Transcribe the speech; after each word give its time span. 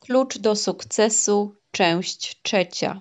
Klucz 0.00 0.38
do 0.38 0.56
sukcesu, 0.56 1.56
część 1.70 2.42
trzecia. 2.42 3.00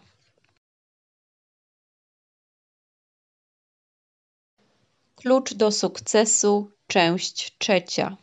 Klucz 5.16 5.54
do 5.54 5.72
sukcesu, 5.72 6.72
część 6.88 7.58
trzecia. 7.58 8.18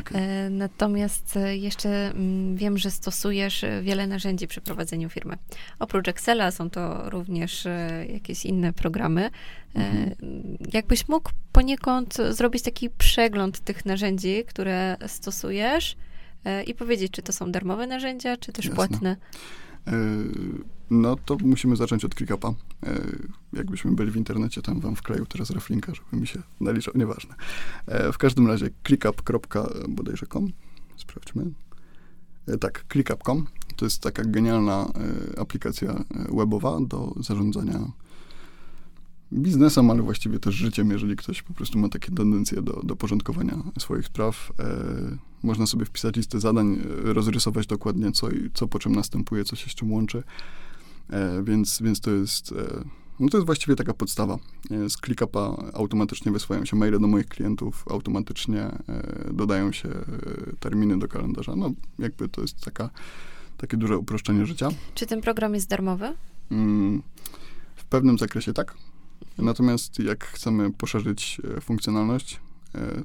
Okay. 0.00 0.20
E, 0.20 0.50
natomiast 0.50 1.36
e, 1.36 1.56
jeszcze 1.56 1.88
mm, 1.88 2.56
wiem, 2.56 2.78
że 2.78 2.90
stosujesz 2.90 3.64
e, 3.64 3.82
wiele 3.82 4.06
narzędzi 4.06 4.48
przy 4.48 4.60
prowadzeniu 4.60 5.08
firmy. 5.08 5.36
Oprócz 5.78 6.08
Excela 6.08 6.50
są 6.50 6.70
to 6.70 7.10
również 7.10 7.64
jakieś 8.08 8.44
inne 8.44 8.72
programy. 8.72 9.30
Mhm. 9.74 10.14
Jakbyś 10.72 11.08
mógł 11.08 11.30
poniekąd 11.52 12.16
zrobić 12.30 12.62
taki 12.62 12.90
przegląd 12.90 13.60
tych 13.60 13.84
narzędzi, 13.84 14.44
które 14.44 14.96
stosujesz 15.06 15.96
i 16.66 16.74
powiedzieć, 16.74 17.12
czy 17.12 17.22
to 17.22 17.32
są 17.32 17.52
darmowe 17.52 17.86
narzędzia, 17.86 18.36
czy 18.36 18.52
też 18.52 18.64
Jasne. 18.64 18.76
płatne? 18.76 19.16
No 20.90 21.16
to 21.16 21.36
musimy 21.44 21.76
zacząć 21.76 22.04
od 22.04 22.14
ClickUpa. 22.14 22.48
E, 22.48 23.00
jakbyśmy 23.52 23.92
byli 23.92 24.10
w 24.10 24.16
internecie, 24.16 24.62
tam 24.62 24.80
wam 24.80 24.96
wkleił 24.96 25.26
teraz 25.26 25.50
reflinka, 25.50 25.94
żeby 25.94 26.20
mi 26.20 26.26
się 26.26 26.42
naliczał, 26.60 26.94
nieważne. 26.96 27.34
E, 27.86 28.12
w 28.12 28.18
każdym 28.18 28.46
razie 28.46 28.70
clickup.bodajże.com 28.86 30.52
sprawdźmy. 30.96 31.44
E, 32.46 32.58
tak, 32.58 32.84
clickup.com 32.92 33.46
to 33.76 33.84
jest 33.84 34.02
taka 34.02 34.24
genialna 34.24 34.92
aplikacja 35.40 36.04
webowa 36.36 36.80
do 36.80 37.14
zarządzania 37.20 37.78
biznesem, 39.32 39.90
ale 39.90 40.02
właściwie 40.02 40.38
też 40.38 40.54
życiem, 40.54 40.90
jeżeli 40.90 41.16
ktoś 41.16 41.42
po 41.42 41.54
prostu 41.54 41.78
ma 41.78 41.88
takie 41.88 42.12
tendencje 42.12 42.62
do, 42.62 42.80
do 42.84 42.96
porządkowania 42.96 43.62
swoich 43.78 44.06
spraw. 44.06 44.52
E, 44.60 45.28
można 45.42 45.66
sobie 45.66 45.84
wpisać 45.84 46.16
listę 46.16 46.40
zadań, 46.40 46.78
rozrysować 47.04 47.66
dokładnie 47.66 48.12
co, 48.12 48.30
i, 48.30 48.50
co 48.54 48.68
po 48.68 48.78
czym 48.78 48.94
następuje, 48.94 49.44
co 49.44 49.56
się 49.56 49.70
z 49.70 49.74
czym 49.74 49.92
łączy. 49.92 50.22
E, 51.10 51.42
więc, 51.42 51.82
więc 51.82 52.00
to 52.00 52.10
jest 52.10 52.52
e, 52.52 52.84
no 53.20 53.28
to 53.28 53.36
jest 53.36 53.46
właściwie 53.46 53.76
taka 53.76 53.94
podstawa. 53.94 54.38
E, 54.70 54.90
z 54.90 54.96
ClickUpa 54.96 55.56
automatycznie 55.72 56.32
wysyłają 56.32 56.64
się 56.64 56.76
maile 56.76 57.00
do 57.00 57.08
moich 57.08 57.26
klientów, 57.26 57.84
automatycznie 57.90 58.70
dodają 59.32 59.72
się 59.72 59.88
terminy 60.60 60.98
do 60.98 61.08
kalendarza. 61.08 61.56
No, 61.56 61.70
jakby 61.98 62.28
to 62.28 62.40
jest 62.40 62.60
taka, 62.60 62.90
takie 63.56 63.76
duże 63.76 63.98
uproszczenie 63.98 64.46
życia. 64.46 64.68
Czy 64.94 65.06
ten 65.06 65.20
program 65.20 65.54
jest 65.54 65.68
darmowy? 65.68 66.14
Mm, 66.50 67.02
w 67.74 67.84
pewnym 67.84 68.18
zakresie 68.18 68.52
tak. 68.52 68.74
Natomiast 69.38 69.98
jak 69.98 70.24
chcemy 70.24 70.72
poszerzyć 70.72 71.40
funkcjonalność, 71.60 72.40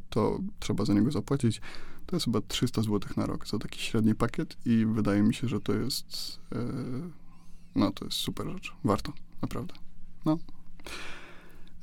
to 0.09 0.39
trzeba 0.59 0.85
za 0.85 0.93
niego 0.93 1.11
zapłacić. 1.11 1.61
To 2.05 2.15
jest 2.15 2.25
chyba 2.25 2.41
300 2.41 2.81
zł 2.81 2.99
na 3.17 3.25
rok 3.25 3.47
za 3.47 3.59
taki 3.59 3.79
średni 3.79 4.15
pakiet 4.15 4.57
i 4.65 4.85
wydaje 4.85 5.23
mi 5.23 5.33
się, 5.33 5.47
że 5.47 5.59
to 5.59 5.73
jest 5.73 6.39
no 7.75 7.91
to 7.91 8.05
jest 8.05 8.17
super 8.17 8.47
rzecz. 8.47 8.73
Warto, 8.83 9.13
naprawdę. 9.41 9.73
No. 10.25 10.37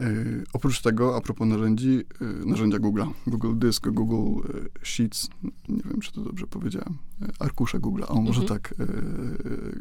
Yy, 0.00 0.44
oprócz 0.52 0.80
tego, 0.80 1.16
a 1.16 1.20
propos 1.20 1.48
narzędzi, 1.48 1.88
yy, 1.88 2.46
narzędzia 2.46 2.78
Google'a, 2.78 3.10
Google 3.26 3.58
Disk, 3.58 3.88
Google 3.88 4.48
Sheets, 4.82 5.28
nie 5.68 5.82
wiem, 5.84 6.00
czy 6.00 6.12
to 6.12 6.20
dobrze 6.20 6.46
powiedziałem, 6.46 6.98
arkusze 7.38 7.78
Google'a, 7.78 8.04
o 8.08 8.22
może 8.22 8.40
mhm. 8.40 8.60
tak, 8.60 8.74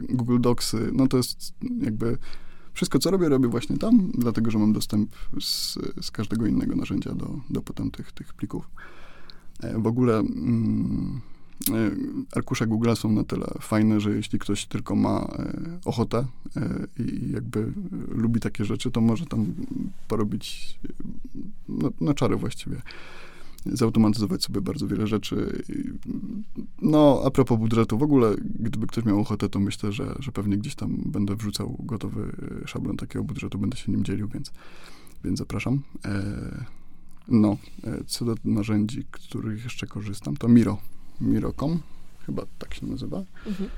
Google 0.09 0.39
Docsy, 0.39 0.89
no 0.93 1.07
to 1.07 1.17
jest 1.17 1.53
jakby 1.81 2.17
wszystko, 2.73 2.99
co 2.99 3.11
robię, 3.11 3.29
robię 3.29 3.47
właśnie 3.47 3.77
tam, 3.77 4.11
dlatego, 4.13 4.51
że 4.51 4.59
mam 4.59 4.73
dostęp 4.73 5.11
z, 5.39 5.77
z 6.01 6.11
każdego 6.11 6.45
innego 6.45 6.75
narzędzia 6.75 7.15
do, 7.15 7.39
do 7.49 7.61
potem 7.61 7.91
tych, 7.91 8.11
tych 8.11 8.33
plików. 8.33 8.69
w 9.77 9.87
ogóle 9.87 10.17
mm, 10.17 11.21
E, 11.67 11.91
arkusze 12.35 12.67
Google 12.67 12.93
są 12.95 13.11
na 13.11 13.23
tyle 13.23 13.47
fajne, 13.61 13.99
że 13.99 14.11
jeśli 14.11 14.39
ktoś 14.39 14.65
tylko 14.65 14.95
ma 14.95 15.19
e, 15.19 15.79
ochotę 15.85 16.25
e, 16.57 16.87
i 17.03 17.31
jakby 17.31 17.73
lubi 18.07 18.39
takie 18.39 18.65
rzeczy, 18.65 18.91
to 18.91 19.01
może 19.01 19.25
tam 19.25 19.45
porobić 20.07 20.79
na, 21.69 21.89
na 22.01 22.13
czary 22.13 22.35
właściwie. 22.35 22.81
Zautomatyzować 23.65 24.43
sobie 24.43 24.61
bardzo 24.61 24.87
wiele 24.87 25.07
rzeczy. 25.07 25.63
No, 26.81 27.21
a 27.25 27.31
propos 27.31 27.59
budżetu, 27.59 27.97
w 27.97 28.03
ogóle, 28.03 28.35
gdyby 28.59 28.87
ktoś 28.87 29.05
miał 29.05 29.19
ochotę, 29.19 29.49
to 29.49 29.59
myślę, 29.59 29.91
że, 29.91 30.15
że 30.19 30.31
pewnie 30.31 30.57
gdzieś 30.57 30.75
tam 30.75 30.97
będę 31.05 31.35
wrzucał 31.35 31.77
gotowy 31.79 32.35
szablon 32.65 32.97
takiego 32.97 33.25
budżetu, 33.25 33.59
będę 33.59 33.77
się 33.77 33.91
nim 33.91 34.03
dzielił, 34.03 34.27
więc, 34.27 34.51
więc 35.23 35.39
zapraszam. 35.39 35.81
No, 37.27 37.57
co 38.07 38.25
do 38.25 38.35
narzędzi, 38.45 39.03
których 39.11 39.63
jeszcze 39.63 39.87
korzystam, 39.87 40.37
to 40.37 40.47
Miro 40.47 40.77
Miro.com, 41.21 41.79
chyba 42.25 42.43
tak 42.59 42.73
się 42.73 42.85
nazywa. 42.85 43.23
Mhm. 43.45 43.69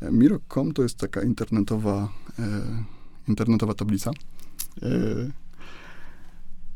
E, 0.00 0.10
Miro.com 0.10 0.72
to 0.72 0.82
jest 0.82 0.96
taka 0.96 1.22
internetowa, 1.22 2.08
e, 2.38 2.44
internetowa 3.28 3.74
tablica. 3.74 4.10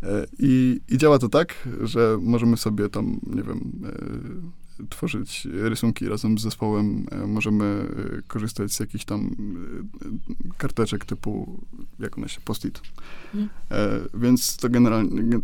E, 0.04 0.26
i, 0.38 0.80
I 0.88 0.98
działa 0.98 1.18
to 1.18 1.28
tak, 1.28 1.68
że 1.82 2.18
możemy 2.22 2.56
sobie 2.56 2.88
tam, 2.88 3.20
nie 3.26 3.42
wiem, 3.42 3.72
e, 3.84 4.86
tworzyć 4.88 5.48
rysunki 5.52 6.08
razem 6.08 6.38
z 6.38 6.42
zespołem, 6.42 7.06
e, 7.10 7.26
możemy 7.26 7.86
korzystać 8.26 8.72
z 8.72 8.80
jakichś 8.80 9.04
tam 9.04 9.36
karteczek 10.56 11.04
typu, 11.04 11.60
jak 11.98 12.18
one 12.18 12.28
się, 12.28 12.40
post-it. 12.40 12.80
Mhm. 13.34 13.48
Więc 14.14 14.56
to 14.56 14.68
generalnie 14.68 15.40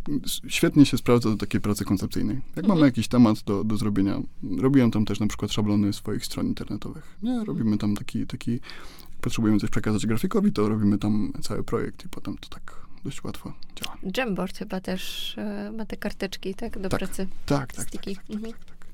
świetnie 0.49 0.87
się 0.87 0.99
sprawdza 0.99 1.31
do 1.31 1.37
takiej 1.37 1.60
pracy 1.60 1.84
koncepcyjnej. 1.84 2.37
Jak 2.37 2.65
mhm. 2.65 2.69
mamy 2.69 2.87
jakiś 2.87 3.09
temat 3.09 3.43
do, 3.43 3.65
do 3.65 3.76
zrobienia, 3.76 4.20
robiłem 4.59 4.91
tam 4.91 5.04
też 5.04 5.20
na 5.20 5.26
przykład 5.26 5.53
szablony 5.53 5.93
swoich 5.93 6.26
stron 6.26 6.47
internetowych. 6.47 7.16
Nie, 7.22 7.44
robimy 7.44 7.78
tam 7.78 7.97
taki, 7.97 8.26
taki, 8.26 8.53
jak 8.53 9.20
potrzebujemy 9.20 9.60
coś 9.60 9.70
przekazać 9.70 10.06
grafikowi, 10.06 10.53
to 10.53 10.69
robimy 10.69 10.99
tam 10.99 11.32
cały 11.43 11.65
projekt 11.65 12.04
i 12.04 12.09
potem 12.09 12.38
to 12.38 12.49
tak 12.49 12.89
dość 13.05 13.25
łatwo 13.25 13.53
działa. 13.77 13.97
Jamboard 14.16 14.59
chyba 14.59 14.81
też 14.81 15.37
ma 15.72 15.87
te 15.87 15.97
karteczki, 15.97 16.55
tak, 16.55 16.78
do 16.78 16.88
tak, 16.88 16.99
pracy. 16.99 17.27
Tak, 17.47 17.72
tak, 17.72 17.91
tak, 17.91 18.05
tak, 18.05 18.15
tak, 18.15 18.31
mhm. 18.31 18.53
tak, 18.53 18.65
tak. 18.65 18.87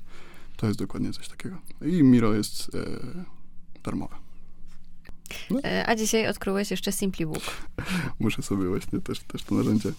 To 0.57 0.67
jest 0.67 0.79
dokładnie 0.79 1.13
coś 1.13 1.27
takiego. 1.27 1.57
I 1.81 2.03
Miro 2.03 2.33
jest 2.33 2.75
e, 2.75 2.79
darmowe. 3.83 4.15
No. 5.49 5.59
E, 5.63 5.89
a 5.89 5.95
dzisiaj 5.95 6.27
odkryłeś 6.27 6.71
jeszcze 6.71 6.91
Simply 6.91 7.25
Book. 7.25 7.43
Muszę 8.19 8.41
sobie 8.41 8.67
właśnie 8.67 8.99
też, 8.99 9.19
też 9.19 9.43
to 9.43 9.55
narzędzie 9.55 9.89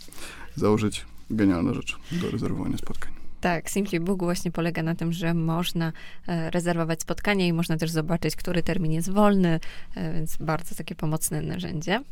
założyć. 0.57 1.07
Genialna 1.31 1.75
rzecz 1.75 1.99
do 2.13 2.31
rezerwowania 2.31 2.79
spotkań. 2.79 3.13
Tak, 3.41 3.71
Simply 3.71 4.01
Book 4.01 4.23
właśnie 4.23 4.51
polega 4.51 4.83
na 4.83 4.95
tym, 4.95 5.13
że 5.13 5.35
można 5.35 5.93
e, 6.27 6.51
rezerwować 6.51 7.03
spotkanie 7.03 7.49
i 7.49 7.53
można 7.53 7.77
też 7.77 7.91
zobaczyć, 7.91 8.37
który 8.37 8.63
termin 8.63 8.93
jest 8.93 9.11
wolny, 9.11 9.61
e, 9.95 10.13
więc 10.13 10.37
bardzo 10.37 10.75
takie 10.75 10.95
pomocne 10.95 11.43
narzędzie. 11.43 12.03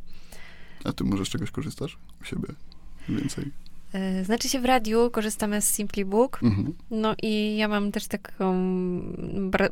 A 0.88 0.92
ty 0.92 1.04
może 1.04 1.24
z 1.24 1.28
czegoś 1.28 1.50
korzystasz 1.50 1.98
u 2.20 2.24
siebie 2.24 2.48
więcej? 3.08 3.52
E, 3.92 4.24
znaczy 4.24 4.48
się 4.48 4.60
w 4.60 4.64
radiu 4.64 5.10
korzystamy 5.10 5.62
z 5.62 5.74
Simply 5.74 6.04
Book. 6.04 6.41
Mhm. 6.42 6.74
No 6.91 7.14
i 7.22 7.56
ja 7.56 7.69
mam 7.69 7.92
też 7.92 8.06
taką 8.06 8.54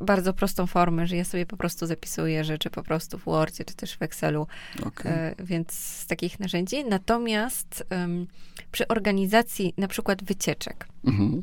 bardzo 0.00 0.32
prostą 0.32 0.66
formę, 0.66 1.06
że 1.06 1.16
ja 1.16 1.24
sobie 1.24 1.46
po 1.46 1.56
prostu 1.56 1.86
zapisuję 1.86 2.44
rzeczy 2.44 2.70
po 2.70 2.82
prostu 2.82 3.18
w 3.18 3.24
Wordzie, 3.24 3.64
czy 3.64 3.74
też 3.74 3.96
w 3.96 4.02
Excelu. 4.02 4.46
Okay. 4.86 5.12
E, 5.12 5.34
więc 5.38 5.72
z 5.72 6.06
takich 6.06 6.40
narzędzi. 6.40 6.84
Natomiast 6.84 7.86
um, 7.90 8.26
przy 8.72 8.88
organizacji 8.88 9.74
na 9.76 9.88
przykład 9.88 10.24
wycieczek, 10.24 10.88
mhm. 11.04 11.42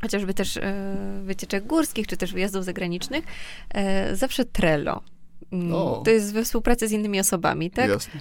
chociażby 0.00 0.34
też 0.34 0.56
e, 0.56 1.22
wycieczek 1.24 1.66
górskich, 1.66 2.06
czy 2.06 2.16
też 2.16 2.32
wyjazdów 2.32 2.64
zagranicznych, 2.64 3.24
e, 3.70 4.16
zawsze 4.16 4.44
Trello. 4.44 5.02
Mm, 5.52 5.72
o. 5.72 6.02
To 6.04 6.10
jest 6.10 6.32
we 6.32 6.44
współpracy 6.44 6.88
z 6.88 6.92
innymi 6.92 7.20
osobami, 7.20 7.70
tak? 7.70 7.90
Jasne. 7.90 8.20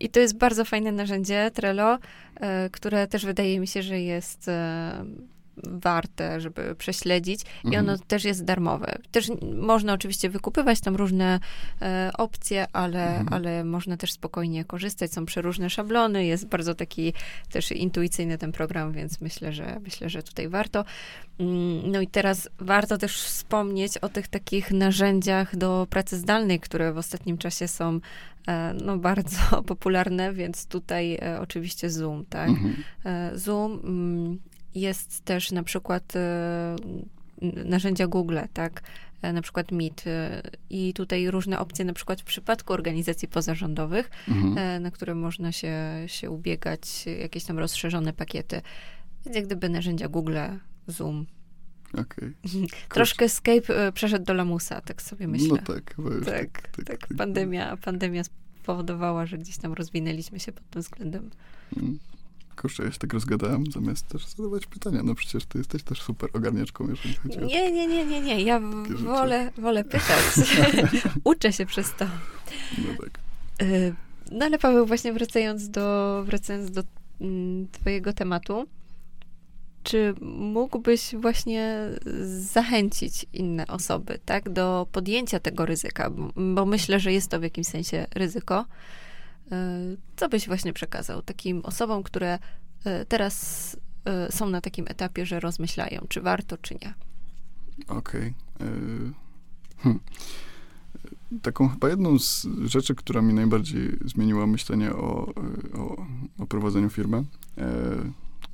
I 0.00 0.08
to 0.08 0.20
jest 0.20 0.38
bardzo 0.38 0.64
fajne 0.64 0.92
narzędzie, 0.92 1.50
Trello, 1.54 1.98
e, 2.40 2.70
które 2.70 3.06
też 3.06 3.26
wydaje 3.26 3.60
mi 3.60 3.66
się, 3.66 3.82
że 3.82 4.00
jest 4.00 4.48
e, 4.48 5.04
warte, 5.64 6.40
żeby 6.40 6.74
prześledzić 6.74 7.40
i 7.64 7.68
ono 7.68 7.78
mhm. 7.78 7.98
też 7.98 8.24
jest 8.24 8.44
darmowe. 8.44 8.98
Też 9.10 9.30
można 9.56 9.92
oczywiście 9.92 10.30
wykupywać 10.30 10.80
tam 10.80 10.96
różne 10.96 11.40
e, 11.82 12.10
opcje, 12.18 12.66
ale, 12.72 13.08
mhm. 13.08 13.28
ale 13.32 13.64
można 13.64 13.96
też 13.96 14.12
spokojnie 14.12 14.64
korzystać. 14.64 15.12
Są 15.12 15.26
przeróżne 15.26 15.70
szablony, 15.70 16.26
jest 16.26 16.46
bardzo 16.46 16.74
taki 16.74 17.12
też 17.52 17.72
intuicyjny 17.72 18.38
ten 18.38 18.52
program, 18.52 18.92
więc 18.92 19.20
myślę, 19.20 19.52
że 19.52 19.80
myślę, 19.80 20.10
że 20.10 20.22
tutaj 20.22 20.48
warto. 20.48 20.84
Mm, 21.38 21.90
no 21.90 22.00
i 22.00 22.06
teraz 22.06 22.48
warto 22.58 22.98
też 22.98 23.22
wspomnieć 23.22 23.98
o 23.98 24.08
tych 24.08 24.28
takich 24.28 24.70
narzędziach 24.70 25.56
do 25.56 25.86
pracy 25.90 26.16
zdalnej, 26.16 26.60
które 26.60 26.92
w 26.92 26.98
ostatnim 26.98 27.38
czasie 27.38 27.68
są 27.68 28.00
no, 28.84 28.98
bardzo 28.98 29.38
popularne, 29.72 30.32
więc 30.32 30.66
tutaj 30.66 31.14
e, 31.14 31.40
oczywiście 31.40 31.90
Zoom, 31.90 32.24
tak? 32.26 32.48
Mhm. 32.48 32.76
E, 33.04 33.38
Zoom 33.38 33.72
mm, 33.72 34.38
jest 34.74 35.24
też 35.24 35.52
na 35.52 35.62
przykład 35.62 36.16
e, 36.16 36.76
narzędzia 37.64 38.06
Google, 38.06 38.38
tak? 38.52 38.82
E, 39.22 39.32
na 39.32 39.42
przykład 39.42 39.72
Meet 39.72 40.04
e, 40.06 40.42
i 40.70 40.92
tutaj 40.92 41.30
różne 41.30 41.58
opcje, 41.58 41.84
na 41.84 41.92
przykład 41.92 42.20
w 42.20 42.24
przypadku 42.24 42.72
organizacji 42.72 43.28
pozarządowych, 43.28 44.10
mhm. 44.28 44.82
na 44.82 44.90
które 44.90 45.14
można 45.14 45.52
się, 45.52 45.74
się 46.06 46.30
ubiegać, 46.30 47.06
jakieś 47.06 47.44
tam 47.44 47.58
rozszerzone 47.58 48.12
pakiety. 48.12 48.62
Więc 49.24 49.36
jak 49.36 49.46
gdyby 49.46 49.68
narzędzia 49.68 50.08
Google, 50.08 50.38
Zoom. 50.86 51.26
Okej. 51.94 52.32
Troszkę 52.94 53.24
Escape 53.24 53.88
y, 53.88 53.92
przeszedł 53.92 54.24
do 54.24 54.34
lamusa, 54.34 54.80
tak 54.80 55.02
sobie 55.02 55.28
myślę. 55.28 55.48
No 55.48 55.74
tak, 55.74 55.94
chyba 55.96 56.10
już 56.10 56.26
tak, 56.26 56.68
tak, 56.86 57.06
Pandemia, 57.18 57.76
pandemia 57.76 58.22
spowodowała, 58.62 59.26
że 59.26 59.38
gdzieś 59.38 59.58
tam 59.58 59.72
rozwinęliśmy 59.72 60.40
się 60.40 60.52
pod 60.52 60.70
tym 60.70 60.82
względem. 60.82 61.30
Mm. 61.76 61.98
Kurczę, 62.56 62.84
ja 62.84 62.92
się 62.92 62.98
tak 62.98 63.12
rozgadałem, 63.12 63.64
zamiast 63.72 64.08
też 64.08 64.26
zadawać 64.26 64.66
pytania. 64.66 65.02
No 65.02 65.14
przecież 65.14 65.46
ty 65.46 65.58
jesteś 65.58 65.82
też 65.82 66.02
super 66.02 66.30
ogarniaczką, 66.32 66.88
jeżeli 66.88 67.14
chodzi 67.14 67.38
o... 67.38 67.44
Nie, 67.44 67.72
nie, 67.72 67.86
nie, 67.86 68.06
nie, 68.06 68.20
nie. 68.20 68.42
Ja 68.42 68.60
wolę, 69.04 69.50
wolę 69.58 69.84
pytać. 69.84 70.24
Uczę 71.24 71.52
się 71.52 71.66
przez 71.66 71.94
to. 71.96 72.04
No 72.78 72.94
tak. 73.00 73.20
Y, 73.62 73.94
no 74.32 74.46
ale 74.46 74.58
Paweł, 74.58 74.86
właśnie 74.86 75.12
wracając 75.12 75.70
do, 75.70 76.22
wracając 76.26 76.70
do 76.70 76.82
mm, 77.20 77.68
twojego 77.72 78.12
tematu, 78.12 78.66
czy 79.82 80.14
mógłbyś 80.20 81.14
właśnie 81.14 81.90
zachęcić 82.38 83.26
inne 83.32 83.66
osoby, 83.66 84.18
tak, 84.24 84.50
do 84.50 84.86
podjęcia 84.92 85.40
tego 85.40 85.66
ryzyka? 85.66 86.10
Bo 86.54 86.66
myślę, 86.66 87.00
że 87.00 87.12
jest 87.12 87.30
to 87.30 87.40
w 87.40 87.42
jakimś 87.42 87.66
sensie 87.66 88.06
ryzyko. 88.14 88.66
Y, 89.52 89.96
co 90.16 90.28
byś 90.28 90.46
właśnie 90.46 90.72
przekazał 90.72 91.22
takim 91.22 91.60
osobom, 91.64 92.02
które 92.02 92.38
y, 92.86 93.06
teraz 93.06 93.76
są 94.30 94.50
na 94.50 94.60
takim 94.60 94.86
etapie, 94.88 95.26
że 95.26 95.40
rozmyślają, 95.40 96.06
czy 96.08 96.20
warto, 96.20 96.56
czy 96.58 96.74
nie? 96.74 96.94
Okej. 97.88 98.34
Okay. 98.58 99.12
Hmm 99.78 100.00
taką 101.42 101.68
chyba 101.68 101.88
jedną 101.88 102.18
z 102.18 102.46
rzeczy, 102.64 102.94
która 102.94 103.22
mi 103.22 103.34
najbardziej 103.34 103.98
zmieniła 104.04 104.46
myślenie 104.46 104.92
o, 104.92 105.32
o, 105.74 106.06
o 106.38 106.46
prowadzeniu 106.46 106.90
firmy, 106.90 107.24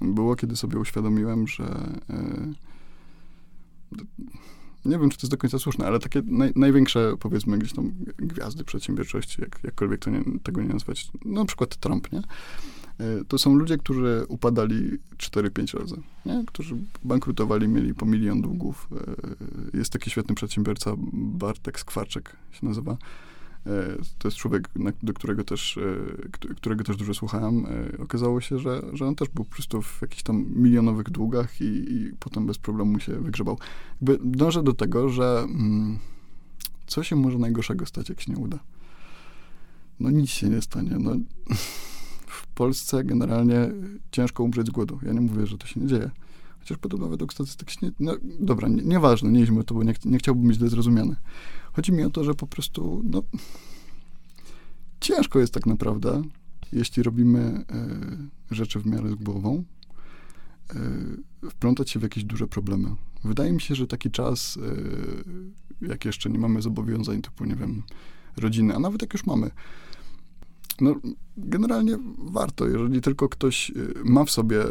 było, 0.00 0.36
kiedy 0.36 0.56
sobie 0.56 0.78
uświadomiłem, 0.78 1.48
że 1.48 1.64
e, 2.10 2.52
nie 4.84 4.98
wiem, 4.98 5.10
czy 5.10 5.18
to 5.18 5.22
jest 5.22 5.30
do 5.30 5.36
końca 5.36 5.58
słuszne, 5.58 5.86
ale 5.86 5.98
takie 5.98 6.22
naj, 6.26 6.52
największe, 6.56 7.14
powiedzmy, 7.20 7.58
gdzieś 7.58 7.72
tam 7.72 7.92
gwiazdy 8.18 8.64
przedsiębiorczości, 8.64 9.42
jak, 9.42 9.58
jakkolwiek 9.64 10.04
to 10.04 10.10
nie, 10.10 10.24
tego 10.42 10.62
nie 10.62 10.68
nazwać, 10.68 11.10
no, 11.24 11.40
na 11.40 11.46
przykład 11.46 11.76
Trump, 11.76 12.12
nie? 12.12 12.18
E, 12.98 13.24
to 13.28 13.38
są 13.38 13.54
ludzie, 13.54 13.78
którzy 13.78 14.24
upadali 14.28 14.98
4-5 15.16 15.78
razy, 15.78 15.96
nie? 16.26 16.44
którzy 16.46 16.76
bankrutowali, 17.04 17.68
mieli 17.68 17.94
po 17.94 18.06
milion 18.06 18.42
długów. 18.42 18.88
E, 19.72 19.78
jest 19.78 19.92
taki 19.92 20.10
świetny 20.10 20.34
przedsiębiorca, 20.34 20.94
Bartek 21.12 21.80
Skwarczek 21.80 22.36
się 22.52 22.66
nazywa. 22.66 22.96
E, 23.66 23.96
to 24.18 24.28
jest 24.28 24.36
człowiek, 24.36 24.68
do 25.02 25.12
którego 25.12 25.44
też, 25.44 25.78
którego 26.56 26.84
też 26.84 26.96
dużo 26.96 27.14
słuchałem. 27.14 27.66
Okazało 27.98 28.40
się, 28.40 28.58
że, 28.58 28.82
że 28.92 29.06
on 29.06 29.14
też 29.14 29.28
był 29.28 29.44
po 29.44 29.50
prostu 29.50 29.82
w 29.82 30.02
jakichś 30.02 30.22
tam 30.22 30.44
milionowych 30.48 31.10
długach 31.10 31.60
i, 31.60 31.64
i 31.64 32.12
potem 32.20 32.46
bez 32.46 32.58
problemu 32.58 33.00
się 33.00 33.20
wygrzebał. 33.20 33.58
Jakby 34.00 34.18
dążę 34.24 34.62
do 34.62 34.72
tego, 34.72 35.08
że 35.08 35.38
mm, 35.48 35.98
co 36.86 37.02
się 37.02 37.16
może 37.16 37.38
najgorszego 37.38 37.86
stać, 37.86 38.08
jak 38.08 38.20
się 38.20 38.32
nie 38.32 38.38
uda? 38.38 38.58
No 40.00 40.10
nic 40.10 40.30
się 40.30 40.48
nie 40.48 40.62
stanie. 40.62 40.96
No, 40.98 41.16
w 42.26 42.46
Polsce 42.46 43.04
generalnie 43.04 43.70
ciężko 44.10 44.44
umrzeć 44.44 44.66
z 44.66 44.70
głodu. 44.70 44.98
Ja 45.02 45.12
nie 45.12 45.20
mówię, 45.20 45.46
że 45.46 45.58
to 45.58 45.66
się 45.66 45.80
nie 45.80 45.86
dzieje. 45.86 46.10
Chociaż 46.58 46.78
podobno 46.78 47.08
według 47.08 47.32
statystyk 47.32 47.82
nie... 47.82 47.92
No 48.00 48.16
dobra, 48.40 48.68
nie, 48.68 48.82
nieważne, 48.82 49.30
nie 49.30 49.40
idźmy 49.40 49.64
to, 49.64 49.74
bo 49.74 49.82
nie, 49.82 49.94
nie 50.04 50.18
chciałbym 50.18 50.48
być 50.48 50.56
źle 50.56 50.68
zrozumiany. 50.68 51.16
Chodzi 51.76 51.92
mi 51.92 52.04
o 52.04 52.10
to, 52.10 52.24
że 52.24 52.34
po 52.34 52.46
prostu, 52.46 53.02
no... 53.04 53.22
Ciężko 55.00 55.38
jest 55.38 55.54
tak 55.54 55.66
naprawdę, 55.66 56.22
jeśli 56.72 57.02
robimy 57.02 57.64
e, 58.50 58.54
rzeczy 58.54 58.80
w 58.80 58.86
miarę 58.86 59.10
z 59.10 59.14
głową, 59.14 59.64
e, 61.44 61.50
wplątać 61.50 61.90
się 61.90 62.00
w 62.00 62.02
jakieś 62.02 62.24
duże 62.24 62.46
problemy. 62.46 62.88
Wydaje 63.24 63.52
mi 63.52 63.60
się, 63.60 63.74
że 63.74 63.86
taki 63.86 64.10
czas, 64.10 64.58
e, 65.82 65.86
jak 65.86 66.04
jeszcze 66.04 66.30
nie 66.30 66.38
mamy 66.38 66.62
zobowiązań 66.62 67.22
typu, 67.22 67.44
nie 67.44 67.56
wiem, 67.56 67.82
rodziny, 68.36 68.74
a 68.74 68.78
nawet 68.78 69.02
jak 69.02 69.12
już 69.12 69.26
mamy, 69.26 69.50
no, 70.80 70.94
generalnie 71.36 71.98
warto, 72.18 72.68
jeżeli 72.68 73.00
tylko 73.00 73.28
ktoś 73.28 73.70
y, 73.70 73.94
ma 74.04 74.24
w 74.24 74.30
sobie 74.30 74.64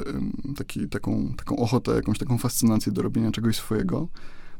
taki, 0.57 0.89
taką, 0.89 1.33
taką 1.37 1.57
ochotę, 1.57 1.91
jakąś 1.95 2.17
taką 2.17 2.37
fascynację 2.37 2.91
do 2.91 3.01
robienia 3.01 3.31
czegoś 3.31 3.55
swojego, 3.55 4.07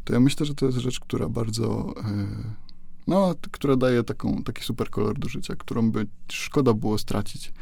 to 0.06 0.14
ja 0.14 0.20
myślę, 0.20 0.46
że 0.46 0.56
to 0.56 0.66
jest 0.66 0.78
rzecz, 0.78 1.00
która 1.00 1.30
bardzo, 1.30 1.94
y, 1.98 2.04
no, 3.08 3.36
która 3.52 3.76
daje 3.76 4.04
taką, 4.04 4.44
taki 4.44 4.64
super 4.64 4.90
kolor 4.90 5.20
do 5.20 5.30
życia, 5.30 5.56
którą 5.56 5.92
by 5.92 6.08
szkoda 6.32 6.74
było 6.74 6.98
stracić. 6.98 7.54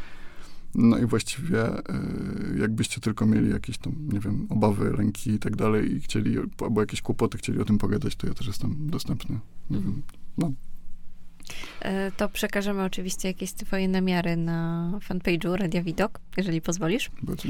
No 0.75 0.97
i 0.97 1.05
właściwie 1.05 1.79
y, 1.79 2.59
jakbyście 2.59 3.01
tylko 3.01 3.25
mieli 3.25 3.49
jakieś 3.49 3.77
tam, 3.77 3.93
nie 4.13 4.19
wiem, 4.19 4.47
obawy, 4.49 4.93
lęki 4.97 5.31
i 5.31 5.39
tak 5.39 5.55
dalej 5.55 5.95
i 5.95 6.01
chcieli, 6.01 6.35
albo 6.61 6.81
jakieś 6.81 7.01
kłopoty, 7.01 7.37
chcieli 7.37 7.59
o 7.59 7.65
tym 7.65 7.77
pogadać, 7.77 8.15
to 8.15 8.27
ja 8.27 8.33
też 8.33 8.47
jestem 8.47 8.89
dostępny. 8.89 9.39
Nie 9.69 9.79
wiem, 9.79 10.01
no. 10.37 10.51
E, 11.81 12.11
to 12.11 12.29
przekażemy 12.29 12.83
oczywiście 12.83 13.27
jakieś 13.27 13.53
twoje 13.53 13.87
namiary 13.87 14.37
na 14.37 14.91
fanpage'u 15.09 15.55
Radia 15.55 15.83
Widok, 15.83 16.19
jeżeli 16.37 16.61
pozwolisz. 16.61 17.11
Bardzo 17.21 17.49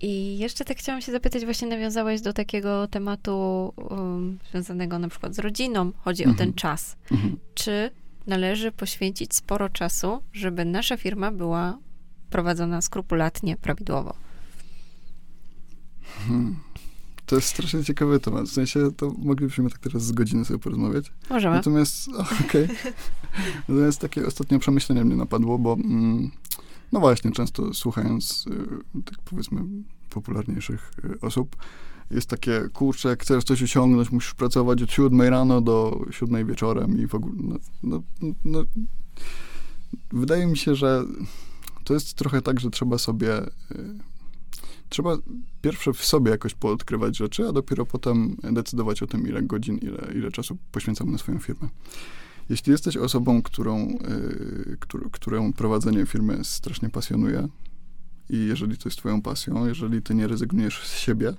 I 0.00 0.38
jeszcze 0.38 0.64
tak 0.64 0.78
chciałam 0.78 1.00
się 1.00 1.12
zapytać, 1.12 1.44
właśnie 1.44 1.68
nawiązałeś 1.68 2.20
do 2.20 2.32
takiego 2.32 2.88
tematu 2.88 3.32
um, 3.76 4.38
związanego 4.50 4.98
na 4.98 5.08
przykład 5.08 5.34
z 5.34 5.38
rodziną, 5.38 5.92
chodzi 5.98 6.22
mhm. 6.22 6.36
o 6.36 6.38
ten 6.38 6.54
czas. 6.54 6.96
Mhm. 7.12 7.36
Czy 7.54 7.90
należy 8.26 8.72
poświęcić 8.72 9.34
sporo 9.34 9.68
czasu, 9.68 10.22
żeby 10.32 10.64
nasza 10.64 10.96
firma 10.96 11.32
była 11.32 11.78
prowadzona 12.30 12.82
skrupulatnie, 12.82 13.56
prawidłowo? 13.56 14.14
Hmm. 16.26 16.56
To 17.26 17.36
jest 17.36 17.48
strasznie 17.48 17.84
ciekawy 17.84 18.20
temat. 18.20 18.46
W 18.46 18.52
sensie, 18.52 18.92
to 18.96 19.12
moglibyśmy 19.18 19.70
tak 19.70 19.78
teraz 19.78 20.02
z 20.02 20.12
godziny 20.12 20.44
sobie 20.44 20.58
porozmawiać. 20.58 21.12
Możemy. 21.30 21.56
Natomiast, 21.56 22.08
okej. 22.46 22.64
Okay. 22.64 22.76
Natomiast 23.68 24.00
takie 24.00 24.26
ostatnie 24.26 24.58
przemyślenie 24.58 25.04
mnie 25.04 25.16
napadło, 25.16 25.58
bo 25.58 25.72
mm, 25.72 26.30
no 26.92 27.00
właśnie, 27.00 27.32
często 27.32 27.74
słuchając, 27.74 28.46
y, 28.46 29.02
tak 29.04 29.18
powiedzmy, 29.24 29.60
popularniejszych 30.10 30.92
y, 31.04 31.20
osób, 31.20 31.56
jest 32.10 32.30
takie, 32.30 32.68
kurczę, 32.72 33.08
jak 33.08 33.22
chcesz 33.22 33.44
coś 33.44 33.62
osiągnąć, 33.62 34.10
musisz 34.10 34.34
pracować 34.34 34.82
od 34.82 34.92
siódmej 34.92 35.30
rano 35.30 35.60
do 35.60 36.04
siódmej 36.10 36.44
wieczorem 36.44 36.98
i 37.02 37.06
w 37.06 37.14
ogóle, 37.14 37.34
no, 37.42 37.56
no, 37.82 38.02
no, 38.44 38.64
wydaje 40.12 40.46
mi 40.46 40.56
się, 40.56 40.74
że 40.74 41.04
to 41.84 41.94
jest 41.94 42.14
trochę 42.14 42.42
tak, 42.42 42.60
że 42.60 42.70
trzeba 42.70 42.98
sobie 42.98 43.46
y, 43.46 43.98
trzeba 44.88 45.16
pierwsze 45.62 45.92
w 45.92 46.04
sobie 46.04 46.30
jakoś 46.30 46.54
poodkrywać 46.54 47.16
rzeczy, 47.16 47.48
a 47.48 47.52
dopiero 47.52 47.86
potem 47.86 48.36
decydować 48.42 49.02
o 49.02 49.06
tym, 49.06 49.28
ile 49.28 49.42
godzin, 49.42 49.78
ile, 49.78 50.12
ile 50.14 50.30
czasu 50.30 50.56
poświęcamy 50.72 51.12
na 51.12 51.18
swoją 51.18 51.38
firmę. 51.38 51.68
Jeśli 52.48 52.72
jesteś 52.72 52.96
osobą, 52.96 53.42
którą, 53.42 53.88
yy, 53.88 54.76
którą, 54.80 55.10
którą 55.10 55.52
prowadzenie 55.52 56.06
firmy 56.06 56.38
strasznie 56.42 56.90
pasjonuje 56.90 57.48
i 58.30 58.46
jeżeli 58.46 58.78
to 58.78 58.88
jest 58.88 58.98
twoją 58.98 59.22
pasją, 59.22 59.66
jeżeli 59.66 60.02
ty 60.02 60.14
nie 60.14 60.26
rezygnujesz 60.26 60.86
z 60.86 60.98
siebie, 60.98 61.34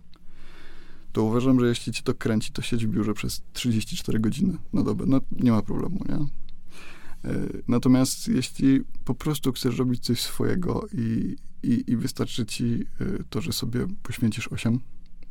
to 1.12 1.24
uważam, 1.24 1.60
że 1.60 1.68
jeśli 1.68 1.94
ci 1.94 2.04
to 2.04 2.14
kręci, 2.14 2.52
to 2.52 2.62
siedź 2.62 2.86
w 2.86 2.90
biurze 2.90 3.14
przez 3.14 3.42
34 3.54 4.20
godziny 4.20 4.58
na 4.74 4.84
dobę. 4.84 5.06
No, 5.08 5.22
nie 5.32 5.52
ma 5.52 5.62
problemu, 5.62 6.00
nie? 6.10 6.16
Y, 7.32 7.64
natomiast 7.68 8.28
jeśli 8.28 8.82
po 9.06 9.16
prostu 9.16 9.52
chcesz 9.52 9.78
robić 9.78 10.04
coś 10.04 10.22
swojego 10.22 10.88
i, 10.94 11.36
i, 11.64 11.84
i 11.88 11.96
wystarczy 11.98 12.46
ci 12.46 12.86
y, 13.02 13.24
to, 13.30 13.42
że 13.42 13.54
sobie 13.54 13.88
poświęcisz 14.04 14.48
8, 14.48 14.80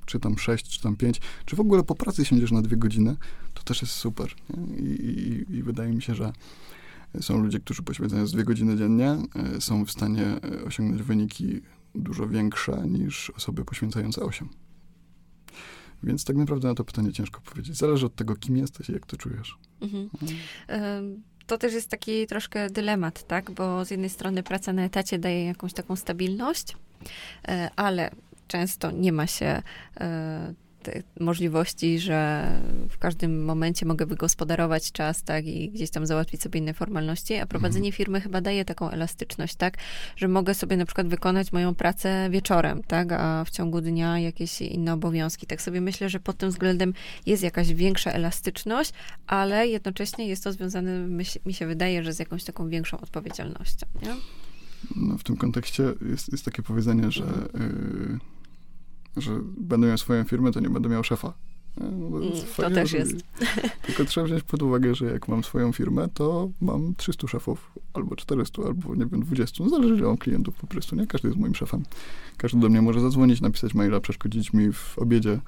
czy 0.09 0.21
tam 0.21 0.39
6, 0.39 0.69
czy 0.69 0.83
tam 0.83 0.97
5, 0.97 1.21
czy 1.45 1.57
w 1.57 1.61
ogóle 1.61 1.83
po 1.83 1.95
pracy 1.95 2.25
siędziesz 2.25 2.53
na 2.53 2.63
dwie 2.63 2.77
godziny, 2.77 3.17
to 3.55 3.63
też 3.63 3.83
jest 3.83 3.93
super. 3.93 4.35
I, 4.79 4.83
i, 4.83 5.57
I, 5.57 5.63
wydaje 5.63 5.93
mi 5.93 6.03
się, 6.03 6.15
że 6.15 6.33
są 7.21 7.39
ludzie, 7.39 7.61
którzy 7.61 7.83
poświęcając 7.83 8.33
dwie 8.33 8.45
godziny 8.45 8.77
dziennie 8.77 9.17
y, 9.57 9.61
są 9.61 9.85
w 9.85 9.91
stanie 9.91 10.25
y, 10.45 10.65
osiągnąć 10.65 11.03
wyniki 11.03 11.61
dużo 11.95 12.29
większe 12.29 12.83
niż 12.89 13.31
osoby 13.31 13.65
poświęcające 13.65 14.23
8. 14.23 14.49
Więc 16.03 16.25
tak 16.25 16.37
naprawdę 16.37 16.69
na 16.69 16.75
to 16.75 16.85
pytanie 16.85 17.13
ciężko 17.13 17.41
powiedzieć. 17.41 17.77
Zależy 17.77 18.07
od 18.07 18.15
tego, 18.15 18.37
kim 18.37 18.57
jesteś 18.57 18.89
i 18.89 18.93
jak 18.93 19.07
to 19.07 19.17
czujesz. 19.17 19.59
Mhm. 19.81 20.09
Um 20.69 21.23
to 21.49 21.59
też 21.59 21.73
jest 21.73 21.91
taki 21.91 22.27
troszkę 22.27 22.71
dylemat, 22.71 23.27
tak? 23.27 23.51
Bo 23.51 23.85
z 23.85 23.91
jednej 23.91 24.11
strony 24.11 24.43
praca 24.43 24.73
na 24.73 24.85
etacie 24.85 25.19
daje 25.19 25.45
jakąś 25.45 25.73
taką 25.73 25.97
stabilność, 25.97 26.77
e, 27.49 27.71
ale 27.77 28.11
często 28.49 28.91
nie 28.91 29.13
ma 29.13 29.27
się 29.27 29.63
e, 30.01 30.55
możliwości, 31.21 31.99
że 31.99 32.49
w 32.89 32.99
każdym 32.99 33.45
momencie 33.45 33.87
mogę 33.87 34.07
wygospodarować 34.07 34.93
czas, 34.93 35.23
tak, 35.23 35.47
i 35.47 35.71
gdzieś 35.71 35.91
tam 35.91 36.07
załatwić 36.07 36.43
sobie 36.43 36.61
inne 36.61 36.75
formalności, 36.75 37.35
a 37.35 37.47
prowadzenie 37.47 37.89
mhm. 37.89 37.93
firmy 37.93 38.21
chyba 38.21 38.41
daje 38.41 38.65
taką 38.65 38.91
elastyczność, 38.91 39.55
tak, 39.55 39.79
że 40.17 40.29
mogę 40.29 40.55
sobie 40.55 40.77
na 40.77 40.87
przykład 40.87 41.09
wykonać 41.09 41.53
moją 41.53 41.75
pracę 41.75 42.29
wieczorem, 42.31 42.83
tak, 42.83 43.13
a 43.13 43.45
w 43.45 43.51
ciągu 43.51 43.81
dnia 43.81 44.19
jakieś 44.19 44.61
inne 44.61 44.93
obowiązki. 44.93 45.47
Tak 45.47 45.63
sobie 45.63 45.81
myślę, 45.81 46.09
że 46.09 46.21
pod 46.21 46.37
tym 46.37 46.51
względem 46.51 46.95
jest 47.27 47.43
jakaś 47.43 47.73
większa 47.75 48.11
elastyczność, 48.11 48.93
ale 49.27 49.69
jednocześnie 49.69 50.29
jest 50.29 50.45
to 50.45 50.53
związane, 50.53 51.09
mi 51.47 51.55
się 51.55 51.67
wydaje, 51.67 52.05
że 52.05 52.13
z 52.13 52.19
jakąś 52.19 52.45
taką 52.45 52.69
większą 52.69 53.01
odpowiedzialnością, 53.01 53.87
nie? 54.03 54.15
No, 54.97 55.19
w 55.19 55.25
tym 55.25 55.37
kontekście 55.37 55.83
jest, 56.11 56.33
jest 56.33 56.45
takie 56.45 56.63
powiedzenie, 56.63 57.11
że 57.11 57.25
yy 57.55 58.19
że 59.21 59.41
będę 59.57 59.87
miał 59.87 59.99
swoją 59.99 60.25
firmę, 60.25 60.53
to 60.53 60.61
nie 60.61 60.71
będę 60.71 60.89
miał 60.89 61.05
szefa. 61.05 61.33
No, 61.81 61.89
Mm, 62.19 62.33
to 62.33 62.47
fajnie, 62.47 62.75
też 62.75 62.93
jest. 62.93 63.13
Tylko 63.87 64.05
trzeba 64.05 64.27
wziąć 64.27 64.43
pod 64.43 64.63
uwagę, 64.63 64.95
że 64.95 65.07
jak 65.07 65.29
mam 65.29 65.45
swoją 65.45 65.73
firmę, 65.73 66.09
to 66.15 66.51
mam 66.61 66.95
300 66.97 67.29
szefów, 67.29 67.73
albo 67.93 68.17
400, 68.17 68.63
albo 68.63 68.95
nie 68.95 69.07
wiem, 69.07 69.21
20. 69.21 69.65
No 69.65 69.71
zależy, 69.71 69.95
ile 69.95 70.07
mam 70.07 70.17
klientów 70.17 70.55
po 70.55 70.67
prostu, 70.67 70.97
nie? 70.97 71.07
Każdy 71.07 71.29
jest 71.29 71.41
moim 71.41 71.55
szefem. 71.55 71.83
Każdy 72.37 72.61
do 72.61 72.69
mnie 72.69 72.83
może 72.83 73.01
zadzwonić, 73.01 73.41
napisać 73.41 73.75
maila, 73.75 74.01
przeszkodzić 74.01 74.53
mi 74.53 74.73
w 74.73 74.99
obiedzie. 74.99 75.41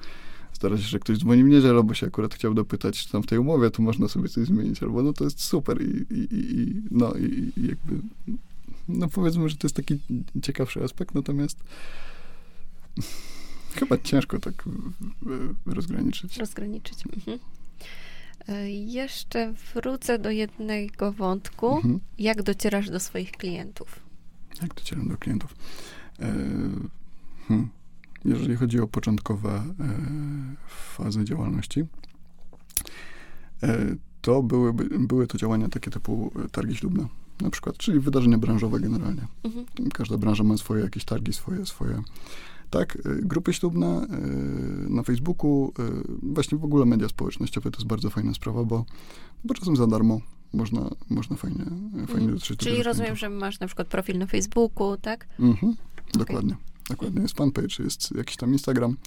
Zdarza 0.53 0.77
się, 0.77 0.83
że 0.83 0.99
ktoś 0.99 1.17
dzwoni 1.17 1.43
w 1.43 1.47
niedzielę, 1.47 1.83
bo 1.83 1.93
się 1.93 2.07
akurat 2.07 2.33
chciał 2.33 2.53
dopytać, 2.53 3.05
czy 3.05 3.11
tam 3.11 3.23
w 3.23 3.27
tej 3.27 3.39
umowie, 3.39 3.71
to 3.71 3.81
można 3.81 4.07
sobie 4.07 4.29
coś 4.29 4.47
zmienić, 4.47 4.83
albo 4.83 5.03
no 5.03 5.13
to 5.13 5.23
jest 5.23 5.43
super 5.43 5.81
i, 5.81 6.05
i, 6.13 6.19
i, 6.19 6.61
i 6.61 6.81
no 6.91 7.13
i, 7.13 7.51
i 7.57 7.67
jakby, 7.67 7.95
no 8.87 9.07
powiedzmy, 9.07 9.49
że 9.49 9.55
to 9.55 9.67
jest 9.67 9.75
taki 9.75 9.99
ciekawszy 10.41 10.83
aspekt, 10.83 11.15
natomiast 11.15 11.57
chyba 13.75 13.97
ciężko 13.97 14.39
tak 14.39 14.63
rozgraniczyć. 15.65 16.37
Rozgraniczyć. 16.37 17.03
Mhm. 17.15 17.39
E, 18.47 18.71
Jeszcze 18.71 19.53
wrócę 19.73 20.19
do 20.19 20.29
jednego 20.31 21.11
wątku. 21.11 21.75
Mhm. 21.75 21.99
Jak 22.19 22.43
docierasz 22.43 22.89
do 22.89 22.99
swoich 22.99 23.31
klientów? 23.31 23.99
Jak 24.61 24.73
docieram 24.73 25.07
do 25.07 25.17
klientów? 25.17 25.55
E, 26.19 26.33
hmm. 27.47 27.69
Jeżeli 28.25 28.55
chodzi 28.55 28.79
o 28.79 28.87
początkowe 28.87 29.49
e, 29.49 29.63
fazy 30.67 31.25
działalności, 31.25 31.85
e, 33.63 33.95
to 34.21 34.43
byłyby, 34.43 34.99
były 34.99 35.27
to 35.27 35.37
działania 35.37 35.69
takie 35.69 35.91
typu 35.91 36.31
targi 36.51 36.75
ślubne, 36.75 37.07
na 37.41 37.49
przykład, 37.49 37.77
czyli 37.77 37.99
wydarzenia 37.99 38.37
branżowe 38.37 38.79
generalnie. 38.79 39.27
Mhm. 39.43 39.65
Każda 39.93 40.17
branża 40.17 40.43
ma 40.43 40.57
swoje 40.57 40.83
jakieś 40.83 41.05
targi, 41.05 41.33
swoje, 41.33 41.65
swoje. 41.65 42.01
Tak, 42.71 42.95
e, 42.95 42.99
grupy 43.21 43.53
ślubne 43.53 43.87
e, 43.87 44.07
na 44.89 45.03
Facebooku, 45.03 45.73
e, 45.79 45.83
właśnie 46.23 46.57
w 46.57 46.63
ogóle 46.63 46.85
media 46.85 47.09
społecznościowe 47.09 47.71
to 47.71 47.77
jest 47.77 47.87
bardzo 47.87 48.09
fajna 48.09 48.33
sprawa, 48.33 48.63
bo, 48.63 48.85
bo 49.43 49.53
czasem 49.53 49.75
za 49.75 49.87
darmo 49.87 50.21
można, 50.53 50.89
można 51.09 51.35
fajnie, 51.35 51.65
fajnie 51.91 52.13
Mhm. 52.13 52.33
dotrzeć 52.33 52.57
do 52.57 52.65
Czyli 52.65 52.83
rozumiem, 52.83 53.15
że 53.15 53.29
masz 53.29 53.59
na 53.59 53.67
przykład 53.67 53.87
profil 53.87 54.17
na 54.17 54.25
Facebooku, 54.25 54.97
tak? 54.97 55.27
Mhm, 55.39 55.75
dokładnie. 56.13 56.55
Dokładnie. 56.89 57.21
Jest 57.21 57.37
fanpage, 57.37 57.83
jest 57.83 58.15
jakiś 58.15 58.37
tam 58.37 58.51
Instagram. 58.51 58.97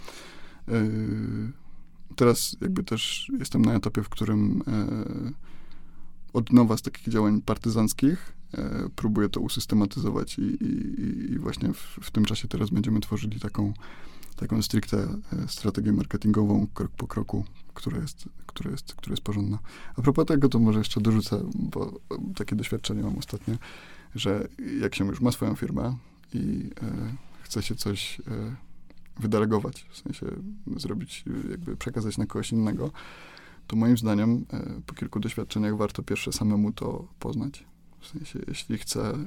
Teraz 2.17 2.57
jakby 2.61 2.85
też 2.85 3.33
jestem 3.39 3.63
na 3.63 3.75
etapie, 3.75 4.03
w 4.03 4.09
którym 4.09 4.63
yy, 4.67 5.33
od 6.33 6.53
nowa 6.53 6.77
z 6.77 6.83
takich 6.83 7.09
działań 7.09 7.43
partyzanckich 7.43 8.33
próbuję 8.97 9.29
to 9.29 9.41
usystematyzować 9.41 10.39
i, 10.39 10.43
i, 10.43 11.33
i- 11.33 11.39
właśnie 11.39 11.73
w, 11.73 11.99
w 12.03 12.11
tym 12.11 12.25
czasie 12.25 12.49
teraz 12.49 12.71
będziemy 12.71 13.01
tworzyli 13.01 13.41
taką, 13.41 13.73
taką 14.37 14.63
stricte 14.63 14.99
e, 14.99 15.49
strategię 15.49 15.93
marketingową 15.93 16.67
krok 16.75 16.91
po 16.97 17.07
kroku, 17.07 17.45
która 17.75 17.99
jest, 17.99 18.29
która 18.47 18.71
jest, 18.71 18.95
która 18.95 19.13
jest 19.13 19.23
porządna. 19.23 19.59
A 19.97 20.03
propos 20.03 20.27
tego, 20.27 20.49
to 20.49 20.59
może 20.59 20.79
jeszcze 20.79 21.01
dorzucę, 21.01 21.51
bo 21.55 22.01
takie 22.37 22.57
doświadczenie 22.57 23.03
mam 23.03 23.19
ostatnio, 23.19 23.55
że 24.15 24.49
jak 24.81 24.95
się 24.95 25.07
już 25.07 25.21
ma 25.21 25.33
swoją 25.33 25.55
firmę 25.55 25.97
i 26.35 26.71
e, 26.83 27.15
chce 27.43 27.63
się 27.63 27.75
coś 27.75 28.21
e, 28.21 28.57
wydelegować, 29.21 29.87
w 29.91 29.97
sensie 29.99 30.27
zrobić, 30.77 31.25
e, 31.47 31.51
jakby 31.51 31.77
przekazać 31.77 32.19
na 32.19 32.27
kogoś 32.27 32.53
innego, 32.53 32.91
to 33.67 33.77
moim 33.77 33.97
zdaniem 33.99 34.45
e, 34.53 34.81
po 34.87 34.95
kilku 34.95 35.21
doświadczeniach 35.21 35.77
warto 35.77 36.03
pierwsze 36.03 36.33
samemu 36.33 36.73
to 36.73 37.09
poznać. 37.19 37.65
W 38.05 38.07
sensie, 38.07 38.39
jeśli 38.49 38.79
chcę, 38.79 39.01
e, 39.01 39.23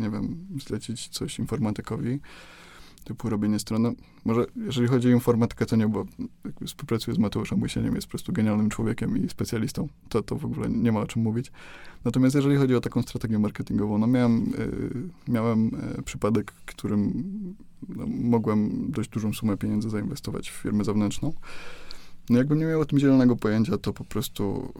nie 0.00 0.10
wiem, 0.10 0.46
zlecić 0.66 1.08
coś 1.08 1.38
informatykowi, 1.38 2.20
typu 3.04 3.28
robienie 3.28 3.58
strony. 3.58 3.94
Może 4.24 4.46
jeżeli 4.56 4.88
chodzi 4.88 5.08
o 5.08 5.10
informatykę, 5.10 5.66
to 5.66 5.76
nie, 5.76 5.88
bo 5.88 6.06
współpracuję 6.66 7.14
z 7.14 7.18
Mateuszem 7.18 7.62
Łysieniem, 7.62 7.94
jest 7.94 8.06
po 8.06 8.10
prostu 8.10 8.32
genialnym 8.32 8.70
człowiekiem 8.70 9.24
i 9.24 9.28
specjalistą. 9.28 9.88
To, 10.08 10.22
to 10.22 10.36
w 10.36 10.44
ogóle 10.44 10.68
nie 10.68 10.92
ma 10.92 11.00
o 11.00 11.06
czym 11.06 11.22
mówić. 11.22 11.52
Natomiast 12.04 12.34
jeżeli 12.34 12.56
chodzi 12.56 12.74
o 12.74 12.80
taką 12.80 13.02
strategię 13.02 13.38
marketingową, 13.38 13.98
no 13.98 14.06
miałem, 14.06 14.54
y, 15.28 15.32
miałem 15.32 15.70
y, 15.98 16.02
przypadek, 16.02 16.52
którym 16.52 17.24
no, 17.88 18.06
mogłem 18.06 18.90
dość 18.90 19.10
dużą 19.10 19.32
sumę 19.32 19.56
pieniędzy 19.56 19.90
zainwestować 19.90 20.50
w 20.50 20.54
firmę 20.54 20.84
zewnętrzną. 20.84 21.32
No 22.30 22.38
jakbym 22.38 22.58
nie 22.58 22.66
miał 22.66 22.80
o 22.80 22.84
tym 22.84 22.98
zielonego 22.98 23.36
pojęcia, 23.36 23.78
to 23.78 23.92
po 23.92 24.04
prostu 24.04 24.72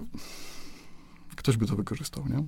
ktoś 1.38 1.57
by 1.57 1.66
to 1.66 1.76
wykorzystał, 1.76 2.26
nie? 2.28 2.38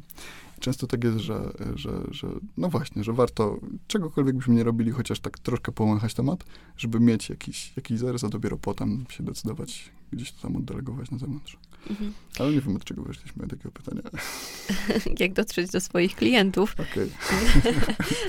I 0.58 0.60
często 0.60 0.86
tak 0.86 1.04
jest, 1.04 1.18
że, 1.18 1.52
że, 1.74 1.90
że 2.10 2.28
no 2.56 2.68
właśnie, 2.68 3.04
że 3.04 3.12
warto 3.12 3.58
czegokolwiek 3.86 4.36
byśmy 4.36 4.54
nie 4.54 4.64
robili, 4.64 4.90
chociaż 4.90 5.20
tak 5.20 5.38
troszkę 5.38 5.72
połąchać 5.72 6.14
temat, 6.14 6.44
żeby 6.76 7.00
mieć 7.00 7.28
jakiś, 7.28 7.72
jakiś 7.76 7.98
zarys, 7.98 8.24
a 8.24 8.28
dopiero 8.28 8.56
potem 8.56 9.04
się 9.08 9.24
decydować, 9.24 9.92
gdzieś 10.12 10.32
to 10.32 10.42
tam 10.42 10.56
oddelegować 10.56 11.10
na 11.10 11.18
zewnątrz. 11.18 11.58
Mhm. 11.90 12.12
Ale 12.38 12.52
nie 12.52 12.60
wiem, 12.60 12.76
od 12.76 12.84
czego 12.84 13.02
weszliśmy, 13.02 13.44
od 13.44 13.50
takiego 13.50 13.70
pytania. 13.70 14.02
Jak 15.20 15.32
dotrzeć 15.32 15.70
do 15.70 15.80
swoich 15.80 16.16
klientów. 16.16 16.74
Okej. 16.80 17.10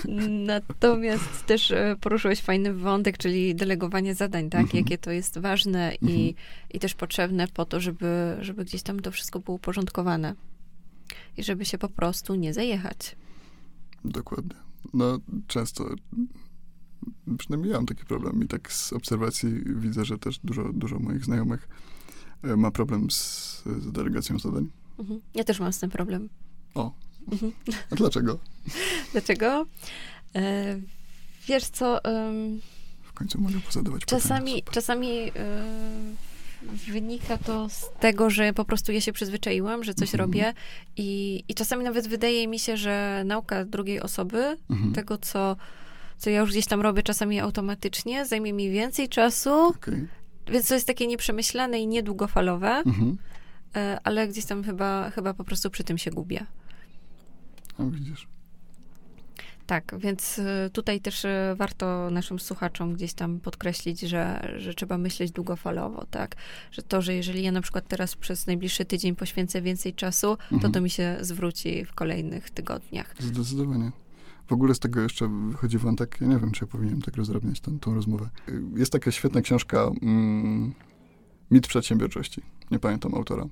Natomiast 0.46 1.46
też 1.46 1.72
e, 1.72 1.96
poruszyłeś 2.02 2.42
fajny 2.42 2.74
wątek, 2.74 3.18
czyli 3.18 3.56
delegowanie 3.56 4.16
zadań, 4.16 4.50
tak? 4.50 4.62
Mhm. 4.62 4.84
Jakie 4.84 4.98
to 4.98 5.12
jest 5.12 5.40
ważne 5.40 5.92
Mhm. 5.92 6.12
i, 6.12 6.36
i 6.70 6.80
też 6.80 6.94
potrzebne 6.94 7.48
po 7.48 7.66
to, 7.66 7.80
żeby, 7.80 8.38
żeby 8.42 8.66
gdzieś 8.66 8.82
tam 8.82 9.00
to 9.00 9.12
wszystko 9.12 9.40
było 9.40 9.56
uporządkowane. 9.56 10.36
I 11.38 11.44
żeby 11.44 11.66
się 11.66 11.78
po 11.78 11.90
prostu 11.90 12.36
nie 12.36 12.54
zajechać. 12.54 13.16
Dokładnie. 14.06 14.56
No, 14.94 15.20
często, 15.48 15.86
przynajmniej 17.38 17.72
ja 17.72 17.78
mam 17.78 17.86
taki 17.86 18.06
problem 18.06 18.44
i 18.44 18.48
tak 18.48 18.74
z 18.74 18.94
obserwacji 18.94 19.50
widzę, 19.66 20.06
że 20.06 20.18
też 20.18 20.40
dużo, 20.44 20.74
dużo 20.74 21.00
moich 21.00 21.26
znajomych 21.26 21.68
e, 22.44 22.56
ma 22.56 22.72
problem 22.72 23.12
z, 23.12 23.64
z 23.66 23.92
delegacją 23.92 24.40
zadań. 24.40 24.70
Mhm. 25.00 25.22
Ja 25.36 25.44
też 25.44 25.60
mam 25.60 25.74
z 25.74 25.80
tym 25.80 25.90
problem. 25.90 26.30
O. 26.76 26.92
Mhm. 27.32 27.52
A 27.92 27.96
dlaczego? 27.96 28.40
Dlaczego? 29.12 29.66
E, 30.36 30.80
wiesz 31.48 31.64
co, 31.64 32.04
em, 32.04 32.60
W 33.04 33.14
końcu 33.14 33.42
mogę 33.42 33.60
pozadawać 33.60 34.02
pytania. 34.06 34.22
czasami, 34.22 34.64
czasami 34.72 35.08
e, 35.10 35.32
wynika 36.92 37.38
to 37.38 37.70
z 37.70 37.90
tego, 38.00 38.30
że 38.30 38.54
po 38.54 38.66
prostu 38.66 38.92
ja 38.92 39.02
się 39.02 39.14
przyzwyczaiłam, 39.14 39.84
że 39.84 39.94
coś 39.94 40.10
Mhm. 40.14 40.20
robię 40.30 40.54
i, 40.98 41.44
i 41.48 41.54
czasami 41.56 41.84
nawet 41.84 42.08
wydaje 42.08 42.48
mi 42.48 42.60
się, 42.60 42.78
że 42.78 43.24
nauka 43.26 43.66
drugiej 43.66 44.02
osoby, 44.02 44.58
Mhm. 44.70 44.94
tego 44.94 45.18
co, 45.18 45.56
co 46.18 46.30
ja 46.30 46.40
już 46.42 46.50
gdzieś 46.52 46.66
tam 46.66 46.82
robię 46.82 47.04
czasami 47.04 47.40
automatycznie, 47.40 48.26
zajmie 48.26 48.54
mi 48.54 48.70
więcej 48.70 49.10
czasu, 49.10 49.54
Okej. 49.68 50.08
więc 50.48 50.68
to 50.68 50.74
jest 50.74 50.88
takie 50.88 51.08
nieprzemyślane 51.08 51.80
i 51.80 51.88
niedługofalowe, 51.88 52.70
Mhm. 52.70 53.18
e, 53.76 54.00
ale 54.04 54.28
gdzieś 54.28 54.46
tam 54.46 54.64
chyba, 54.64 55.10
chyba 55.10 55.34
po 55.34 55.44
prostu 55.44 55.70
przy 55.70 55.84
tym 55.84 55.98
się 55.98 56.12
gubię. 56.12 56.46
A 57.78 57.84
widzisz. 57.84 58.28
Tak, 59.72 59.96
więc 60.00 60.40
y, 60.40 60.70
tutaj 60.74 61.02
też 61.02 61.26
y, 61.26 61.30
warto 61.58 62.10
naszym 62.10 62.40
słuchaczom 62.40 62.94
gdzieś 62.94 63.14
tam 63.14 63.40
podkreślić, 63.40 64.00
że, 64.00 64.54
że 64.58 64.74
trzeba 64.74 64.98
myśleć 64.98 65.32
długofalowo, 65.32 66.06
tak? 66.06 66.36
Że 66.72 66.82
to, 66.82 67.02
że 67.02 67.14
jeżeli 67.14 67.44
ja 67.44 67.52
na 67.52 67.62
przykład 67.62 67.88
teraz 67.88 68.16
przez 68.16 68.48
najbliższy 68.48 68.86
tydzień 68.86 69.16
poświęcę 69.16 69.62
więcej 69.62 69.94
czasu, 69.94 70.38
to 70.50 70.56
Mhm. 70.56 70.74
to 70.74 70.82
mi 70.82 70.90
się 70.90 71.18
zwróci 71.22 71.86
w 71.86 71.94
kolejnych 71.94 72.50
tygodniach. 72.50 73.16
Zdecydowanie. 73.20 73.92
W 74.48 74.54
ogóle 74.54 74.76
z 74.76 74.80
tego 74.80 75.02
jeszcze 75.02 75.28
wychodzi 75.52 75.78
wątek, 75.78 76.18
ja 76.22 76.28
nie 76.28 76.38
wiem, 76.38 76.52
czy 76.52 76.66
ja 76.66 76.72
powinienem 76.72 77.02
tak 77.02 77.18
rozdrabniać 77.18 77.60
tę, 77.60 77.78
tą 77.82 77.96
rozmowę. 77.96 78.30
Jest 78.76 78.92
taka 78.92 79.12
świetna 79.12 79.42
książka 79.42 79.92
mm, 80.02 80.74
Mit 81.52 81.68
przedsiębiorczości. 81.68 82.42
Nie 82.72 82.80
pamiętam 82.80 83.16
autora. 83.16 83.46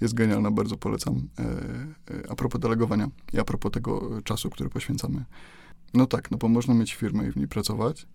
Jest 0.00 0.14
genialna, 0.14 0.50
bardzo 0.50 0.76
polecam. 0.76 1.28
E, 1.38 1.42
e, 1.42 2.30
a 2.30 2.34
propos 2.34 2.60
delegowania 2.60 3.08
i 3.32 3.38
a 3.38 3.44
propos 3.44 3.72
tego 3.72 4.18
e, 4.18 4.22
czasu, 4.22 4.50
który 4.50 4.70
poświęcamy. 4.70 5.24
No 5.94 6.06
tak, 6.06 6.30
no 6.30 6.38
bo 6.38 6.48
można 6.48 6.74
mieć 6.74 6.94
firmę 6.94 7.26
i 7.26 7.30
w 7.30 7.36
niej 7.36 7.48
pracować, 7.48 8.06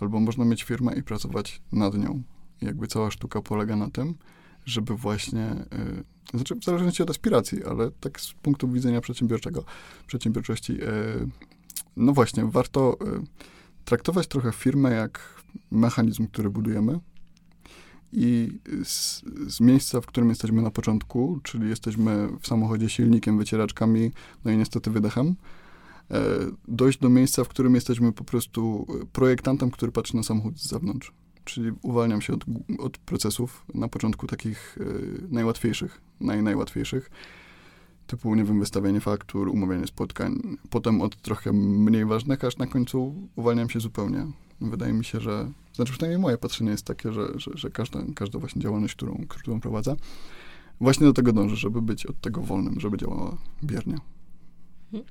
albo 0.00 0.20
można 0.20 0.44
mieć 0.44 0.64
firmę 0.64 0.94
i 0.94 1.02
pracować 1.02 1.62
nad 1.72 1.94
nią. 1.94 2.22
I 2.62 2.66
jakby 2.66 2.86
cała 2.86 3.10
sztuka 3.10 3.42
polega 3.42 3.76
na 3.76 3.90
tym, 3.90 4.14
żeby 4.66 4.96
właśnie, 4.96 5.42
e, 5.42 5.66
znaczy 6.34 6.54
w 6.54 6.64
zależności 6.64 7.02
od 7.02 7.10
aspiracji, 7.10 7.64
ale 7.64 7.90
tak 7.90 8.20
z 8.20 8.32
punktu 8.32 8.68
widzenia 8.68 9.00
przedsiębiorczego, 9.00 9.64
przedsiębiorczości, 10.06 10.78
no 11.96 12.12
właśnie, 12.12 12.44
warto 12.44 12.98
traktować 13.84 14.26
trochę 14.26 14.52
firmę 14.52 14.90
jak 14.90 15.42
mechanizm, 15.70 16.26
który 16.26 16.50
budujemy 16.50 17.00
i 18.14 18.58
z, 18.84 19.22
z 19.46 19.60
miejsca, 19.60 20.00
w 20.00 20.06
którym 20.06 20.28
jesteśmy 20.28 20.62
na 20.62 20.70
początku, 20.70 21.40
czyli 21.42 21.68
jesteśmy 21.68 22.28
w 22.40 22.46
samochodzie 22.46 22.88
silnikiem, 22.88 23.38
wycieraczkami, 23.38 24.10
no 24.44 24.50
i 24.50 24.56
niestety 24.56 24.90
wydechem, 24.90 25.34
e, 26.10 26.22
dojść 26.68 26.98
do 26.98 27.08
miejsca, 27.08 27.44
w 27.44 27.48
którym 27.48 27.74
jesteśmy 27.74 28.12
po 28.12 28.24
prostu 28.24 28.86
projektantem, 29.12 29.70
który 29.70 29.92
patrzy 29.92 30.16
na 30.16 30.22
samochód 30.22 30.60
z 30.60 30.68
zewnątrz. 30.68 31.12
Czyli 31.44 31.72
uwalniam 31.82 32.20
się 32.22 32.32
od, 32.32 32.44
od 32.78 32.98
procesów 32.98 33.64
na 33.74 33.88
początku 33.88 34.26
takich 34.26 34.78
e, 34.80 34.84
najłatwiejszych, 35.28 36.00
naj, 36.20 36.42
najłatwiejszych, 36.42 37.10
typu, 38.06 38.34
nie 38.34 38.44
wiem, 38.44 38.60
wystawianie 38.60 39.00
faktur, 39.00 39.48
umawianie 39.48 39.86
spotkań, 39.86 40.40
potem 40.70 41.02
od 41.02 41.16
trochę 41.16 41.52
mniej 41.52 42.04
ważnych, 42.04 42.44
aż 42.44 42.56
na 42.58 42.66
końcu 42.66 43.28
uwalniam 43.36 43.70
się 43.70 43.80
zupełnie 43.80 44.26
Wydaje 44.60 44.92
mi 44.92 45.04
się, 45.04 45.20
że, 45.20 45.50
znaczy 45.72 45.92
przynajmniej 45.92 46.18
moje 46.20 46.38
patrzenie 46.38 46.70
jest 46.70 46.86
takie, 46.86 47.12
że, 47.12 47.28
że, 47.36 47.50
że 47.54 47.70
każda, 47.70 48.00
każda 48.14 48.38
właśnie 48.38 48.62
działalność, 48.62 48.94
którą, 48.94 49.24
którą 49.28 49.60
prowadzę, 49.60 49.96
właśnie 50.80 51.06
do 51.06 51.12
tego 51.12 51.32
dąży, 51.32 51.56
żeby 51.56 51.82
być 51.82 52.06
od 52.06 52.20
tego 52.20 52.40
wolnym, 52.40 52.80
żeby 52.80 52.98
działała 52.98 53.36
biernie. 53.64 53.96
Mhm. 54.92 55.04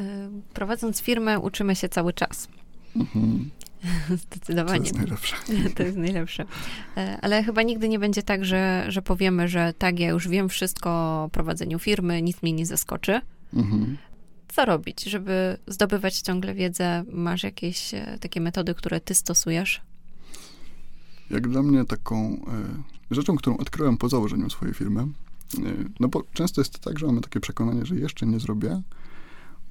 E, 0.00 0.30
prowadząc 0.54 1.00
firmę, 1.00 1.40
uczymy 1.40 1.76
się 1.76 1.88
cały 1.88 2.12
czas. 2.12 2.48
Mhm. 2.96 3.50
Zdecydowanie. 4.26 4.78
To 4.78 4.84
jest 4.84 4.96
najlepsze. 4.96 5.36
To 5.76 5.82
jest 5.82 5.96
najlepsze. 5.96 6.44
E, 6.96 7.18
ale 7.22 7.44
chyba 7.44 7.62
nigdy 7.62 7.88
nie 7.88 7.98
będzie 7.98 8.22
tak, 8.22 8.44
że, 8.44 8.84
że 8.88 9.02
powiemy, 9.02 9.48
że 9.48 9.74
tak, 9.78 10.00
ja 10.00 10.08
już 10.08 10.28
wiem 10.28 10.48
wszystko 10.48 10.90
o 10.90 11.28
prowadzeniu 11.32 11.78
firmy, 11.78 12.22
nic 12.22 12.42
mnie 12.42 12.52
nie 12.52 12.66
zaskoczy. 12.66 13.20
Mhm. 13.54 13.96
Co 14.52 14.64
robić, 14.64 15.04
żeby 15.04 15.58
zdobywać 15.66 16.20
ciągle 16.20 16.54
wiedzę? 16.54 17.04
Masz 17.12 17.42
jakieś 17.42 17.94
e, 17.94 18.18
takie 18.20 18.40
metody, 18.40 18.74
które 18.74 19.00
ty 19.00 19.14
stosujesz? 19.14 19.80
Jak 21.30 21.48
dla 21.48 21.62
mnie 21.62 21.84
taką 21.84 22.34
y, 23.10 23.14
rzeczą, 23.14 23.36
którą 23.36 23.56
odkryłem 23.56 23.96
po 23.96 24.08
założeniu 24.08 24.50
swojej 24.50 24.74
firmy, 24.74 25.02
y, 25.02 25.90
no 26.00 26.08
bo 26.08 26.22
często 26.32 26.60
jest 26.60 26.78
tak, 26.78 26.98
że 26.98 27.06
mamy 27.06 27.20
takie 27.20 27.40
przekonanie, 27.40 27.86
że 27.86 27.96
jeszcze 27.96 28.26
nie 28.26 28.40
zrobię, 28.40 28.82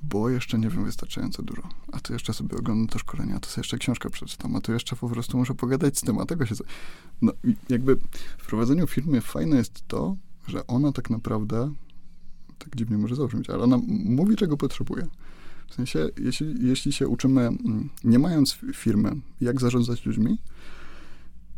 bo 0.04 0.30
jeszcze 0.30 0.60
nie 0.60 0.70
wiem 0.70 0.86
wystarczająco 0.86 1.44
dużo. 1.44 1.62
A 1.92 2.00
tu 2.00 2.14
jeszcze 2.14 2.34
sobie 2.34 2.58
oglądam 2.58 2.88
to 2.88 3.00
szkolenie, 3.00 3.36
a 3.36 3.40
tu 3.40 3.50
sobie 3.50 3.60
jeszcze 3.60 3.78
książkę 3.78 4.10
przeczytam, 4.10 4.56
a 4.56 4.62
tu 4.62 4.74
jeszcze 4.74 4.96
po 4.96 5.10
prostu 5.10 5.38
muszę 5.38 5.54
pogadać 5.54 5.98
z 5.98 6.02
tym, 6.02 6.20
a 6.20 6.26
tego 6.26 6.46
się... 6.46 6.56
No 7.22 7.32
jakby 7.70 7.96
w 8.38 8.46
prowadzeniu 8.46 8.88
firmy 8.88 9.22
fajne 9.22 9.58
jest 9.58 9.88
to, 9.88 10.16
że 10.48 10.68
ona 10.68 10.92
tak 10.92 11.10
naprawdę, 11.10 11.72
tak 12.63 12.75
dziwnie 12.75 12.98
może 12.98 13.15
zabrzmieć, 13.15 13.50
ale 13.50 13.63
ona 13.63 13.80
mówi, 13.88 14.36
czego 14.36 14.58
potrzebuje. 14.58 15.08
W 15.68 15.74
sensie, 15.74 16.10
jeśli, 16.18 16.68
jeśli 16.68 16.94
się 16.94 17.08
uczymy, 17.08 17.41
mm, 17.41 17.89
nie 18.03 18.20
mając 18.20 18.58
firmy, 18.74 19.12
jak 19.41 19.62
zarządzać 19.62 20.06
ludźmi, 20.06 20.38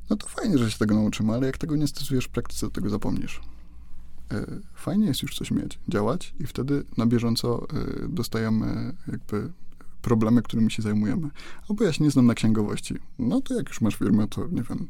no 0.09 0.15
to 0.15 0.27
fajnie, 0.27 0.57
że 0.57 0.71
się 0.71 0.77
tego 0.77 0.95
nauczymy, 0.95 1.33
ale 1.33 1.47
jak 1.47 1.57
tego 1.57 1.75
nie 1.75 1.87
stosujesz 1.87 2.25
w 2.25 2.29
praktyce, 2.29 2.67
to 2.67 2.71
tego 2.71 2.89
zapomnisz. 2.89 3.41
E, 4.31 4.45
fajnie 4.73 5.05
jest 5.05 5.21
już 5.21 5.35
coś 5.35 5.51
mieć, 5.51 5.79
działać 5.89 6.33
i 6.39 6.47
wtedy 6.47 6.83
na 6.97 7.05
bieżąco 7.05 7.67
e, 7.73 8.07
dostajemy 8.07 8.93
jakby 9.07 9.51
problemy, 10.01 10.41
którymi 10.41 10.71
się 10.71 10.81
zajmujemy. 10.81 11.29
Albo 11.69 11.83
ja 11.83 11.93
się 11.93 12.03
nie 12.03 12.11
znam 12.11 12.25
na 12.25 12.33
księgowości. 12.33 12.95
No 13.19 13.41
to 13.41 13.53
jak 13.53 13.69
już 13.69 13.81
masz 13.81 13.95
firmę, 13.95 14.27
to 14.27 14.47
nie 14.47 14.63
wiem. 14.63 14.87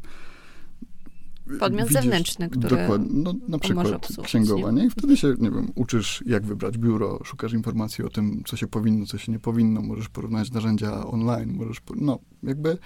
Podmiot 1.60 1.88
widzisz, 1.88 2.02
zewnętrzny, 2.04 2.50
który 2.50 2.78
dokładnie, 2.78 3.10
no, 3.12 3.34
na 3.48 3.60
przykład 3.60 4.08
księgowanie 4.24 4.86
i 4.86 4.90
wtedy 4.90 5.18
się, 5.18 5.28
nie 5.40 5.52
wiem, 5.52 5.72
uczysz 5.76 6.24
jak 6.26 6.46
wybrać 6.46 6.78
biuro, 6.78 7.20
szukasz 7.24 7.54
informacji 7.54 8.04
o 8.04 8.10
tym, 8.10 8.44
co 8.46 8.58
się 8.58 8.68
powinno, 8.68 9.06
co 9.06 9.18
się 9.18 9.32
nie 9.32 9.40
powinno, 9.40 9.82
możesz 9.82 10.10
porównać 10.10 10.52
narzędzia 10.52 11.06
online, 11.06 11.54
możesz, 11.54 11.82
no 11.96 12.20
jakby 12.44 12.78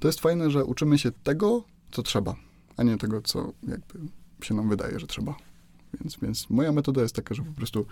to 0.00 0.08
jest 0.08 0.20
fajne, 0.20 0.50
że 0.50 0.64
uczymy 0.64 0.98
się 0.98 1.10
tego, 1.22 1.64
co 1.90 2.02
trzeba, 2.02 2.36
a 2.76 2.82
nie 2.82 2.96
tego, 2.96 3.22
co 3.22 3.52
jakby 3.68 3.94
się 4.42 4.54
nam 4.54 4.68
wydaje, 4.68 5.00
że 5.00 5.06
trzeba. 5.06 5.34
Więc, 6.00 6.16
więc 6.22 6.50
moja 6.50 6.72
metoda 6.72 7.02
jest 7.02 7.14
taka, 7.14 7.34
że 7.34 7.42
po 7.42 7.52
prostu 7.52 7.86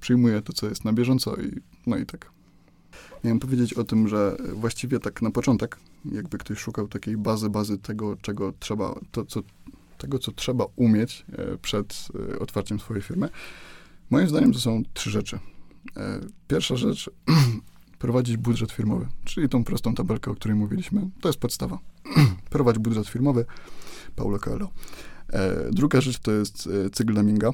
przyjmuję 0.00 0.42
to, 0.42 0.52
co 0.52 0.68
jest 0.68 0.84
na 0.84 0.92
bieżąco 0.92 1.36
i 1.36 1.60
no 1.86 1.96
i 1.96 2.06
tak. 2.06 2.30
Miałem 3.24 3.40
powiedzieć 3.40 3.74
o 3.74 3.84
tym, 3.84 4.08
że 4.08 4.36
właściwie 4.54 4.98
tak 4.98 5.22
na 5.22 5.30
początek, 5.30 5.78
jakby 6.12 6.38
ktoś 6.38 6.58
szukał 6.58 6.88
takiej 6.88 7.16
bazy, 7.16 7.50
bazy 7.50 7.78
tego, 7.78 8.16
czego 8.16 8.52
trzeba, 8.58 9.00
to, 9.10 9.24
co, 9.24 9.42
tego, 9.98 10.18
co 10.18 10.32
trzeba 10.32 10.66
umieć 10.76 11.24
e, 11.32 11.58
przed 11.58 12.08
e, 12.32 12.38
otwarciem 12.38 12.80
swojej 12.80 13.02
firmy, 13.02 13.28
moim 14.10 14.28
zdaniem 14.28 14.52
to 14.52 14.58
są 14.58 14.82
trzy 14.94 15.10
rzeczy. 15.10 15.38
E, 15.96 16.20
pierwsza 16.48 16.76
rzecz, 16.76 17.10
prowadzić 17.98 18.36
budżet 18.36 18.72
firmowy, 18.72 19.06
czyli 19.24 19.48
tą 19.48 19.64
prostą 19.64 19.94
tabelkę, 19.94 20.30
o 20.30 20.34
której 20.34 20.56
mówiliśmy. 20.56 21.10
To 21.20 21.28
jest 21.28 21.38
podstawa. 21.38 21.78
Prowadź 22.50 22.78
budżet 22.78 23.08
firmowy, 23.08 23.44
Paulo 24.16 24.38
Coelho. 24.38 24.70
Druga 25.70 26.00
rzecz 26.00 26.18
to 26.18 26.32
jest 26.32 26.68
cykl 26.92 27.14
Leminga. 27.14 27.50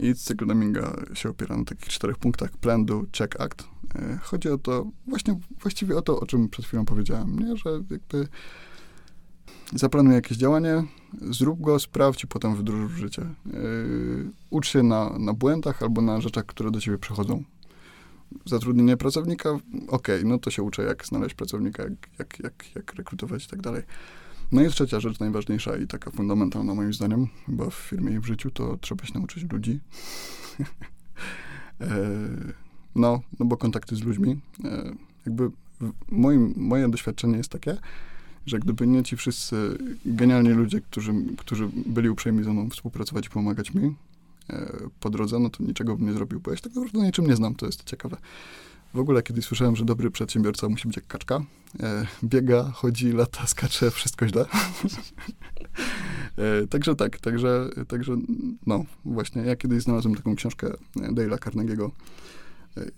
I 0.00 0.14
cykl 0.14 0.46
Leminga 0.46 0.96
się 1.14 1.28
opiera 1.28 1.56
na 1.56 1.64
takich 1.64 1.88
czterech 1.88 2.18
punktach. 2.18 2.50
Plan, 2.50 2.84
do, 2.84 3.02
check, 3.18 3.40
act. 3.40 3.71
E, 3.94 4.18
chodzi 4.22 4.48
o 4.48 4.58
to, 4.58 4.86
właśnie, 5.06 5.38
właściwie 5.60 5.96
o 5.96 6.02
to, 6.02 6.20
o 6.20 6.26
czym 6.26 6.48
przed 6.48 6.66
chwilą 6.66 6.84
powiedziałem, 6.84 7.38
nie? 7.38 7.56
że 7.56 7.70
jakby 7.90 8.28
zaplanuj 9.74 10.14
jakieś 10.14 10.38
działanie, 10.38 10.84
zrób 11.20 11.60
go, 11.60 11.78
sprawdź 11.78 12.24
i 12.24 12.26
potem 12.26 12.56
wdróż 12.56 12.92
w 12.92 12.96
życie. 12.96 13.22
ucz 14.50 14.68
się 14.68 14.82
na, 14.82 15.18
na 15.18 15.32
błędach 15.32 15.82
albo 15.82 16.02
na 16.02 16.20
rzeczach, 16.20 16.46
które 16.46 16.70
do 16.70 16.80
ciebie 16.80 16.98
przychodzą. 16.98 17.42
Zatrudnienie 18.44 18.96
pracownika, 18.96 19.50
okej, 19.50 20.16
okay, 20.16 20.24
no 20.24 20.38
to 20.38 20.50
się 20.50 20.62
uczę, 20.62 20.82
jak 20.82 21.06
znaleźć 21.06 21.34
pracownika, 21.34 21.82
jak, 21.82 21.92
jak, 22.18 22.38
jak, 22.38 22.74
jak 22.74 22.94
rekrutować 22.94 23.44
i 23.44 23.48
tak 23.48 23.62
dalej. 23.62 23.82
No 24.52 24.62
i 24.62 24.68
trzecia 24.68 25.00
rzecz, 25.00 25.20
najważniejsza 25.20 25.76
i 25.76 25.86
taka 25.86 26.10
fundamentalna 26.10 26.74
moim 26.74 26.92
zdaniem, 26.92 27.28
chyba 27.46 27.70
w 27.70 27.74
firmie 27.74 28.12
i 28.12 28.18
w 28.18 28.26
życiu, 28.26 28.50
to 28.50 28.76
trzeba 28.76 29.04
się 29.04 29.14
nauczyć 29.14 29.52
ludzi. 29.52 29.80
e, 31.80 31.86
no, 32.94 33.20
no 33.38 33.46
bo 33.46 33.56
kontakty 33.56 33.96
z 33.96 34.02
ludźmi, 34.02 34.40
e, 34.64 34.92
jakby 35.26 35.50
moim, 36.10 36.54
moje 36.56 36.88
doświadczenie 36.88 37.36
jest 37.36 37.50
takie, 37.50 37.76
że 38.46 38.58
gdyby 38.58 38.86
nie 38.86 39.02
ci 39.02 39.16
wszyscy 39.16 39.78
genialni 40.06 40.50
ludzie, 40.50 40.80
którzy, 40.80 41.12
którzy 41.36 41.68
byli 41.86 42.08
uprzejmi 42.08 42.44
ze 42.44 42.52
mną 42.52 42.70
współpracować 42.70 43.26
i 43.26 43.30
pomagać 43.30 43.74
mi 43.74 43.94
e, 44.50 44.72
po 45.00 45.10
drodze, 45.10 45.38
no 45.38 45.50
to 45.50 45.64
niczego 45.64 45.96
bym 45.96 46.06
nie 46.06 46.12
zrobił, 46.12 46.40
bo 46.40 46.50
ja 46.50 46.56
się 46.56 46.62
tak 46.62 46.74
naprawdę 46.74 47.06
niczym 47.06 47.26
nie 47.26 47.36
znam, 47.36 47.54
to 47.54 47.66
jest 47.66 47.84
ciekawe. 47.84 48.16
W 48.94 48.98
ogóle 48.98 49.22
kiedyś 49.22 49.44
słyszałem, 49.44 49.76
że 49.76 49.84
dobry 49.84 50.10
przedsiębiorca 50.10 50.68
musi 50.68 50.88
być 50.88 50.96
jak 50.96 51.06
kaczka. 51.06 51.44
E, 51.80 52.06
biega, 52.24 52.70
chodzi, 52.74 53.12
lata, 53.12 53.46
skacze, 53.46 53.90
wszystko 53.90 54.28
źle. 54.28 54.44
e, 56.36 56.66
także 56.66 56.96
tak, 56.96 57.20
także, 57.20 57.70
także 57.88 58.16
no 58.66 58.84
właśnie, 59.04 59.42
ja 59.42 59.56
kiedyś 59.56 59.82
znalazłem 59.82 60.14
taką 60.14 60.36
książkę 60.36 60.70
Dale'a 60.96 61.36
Carnegie'ego, 61.38 61.90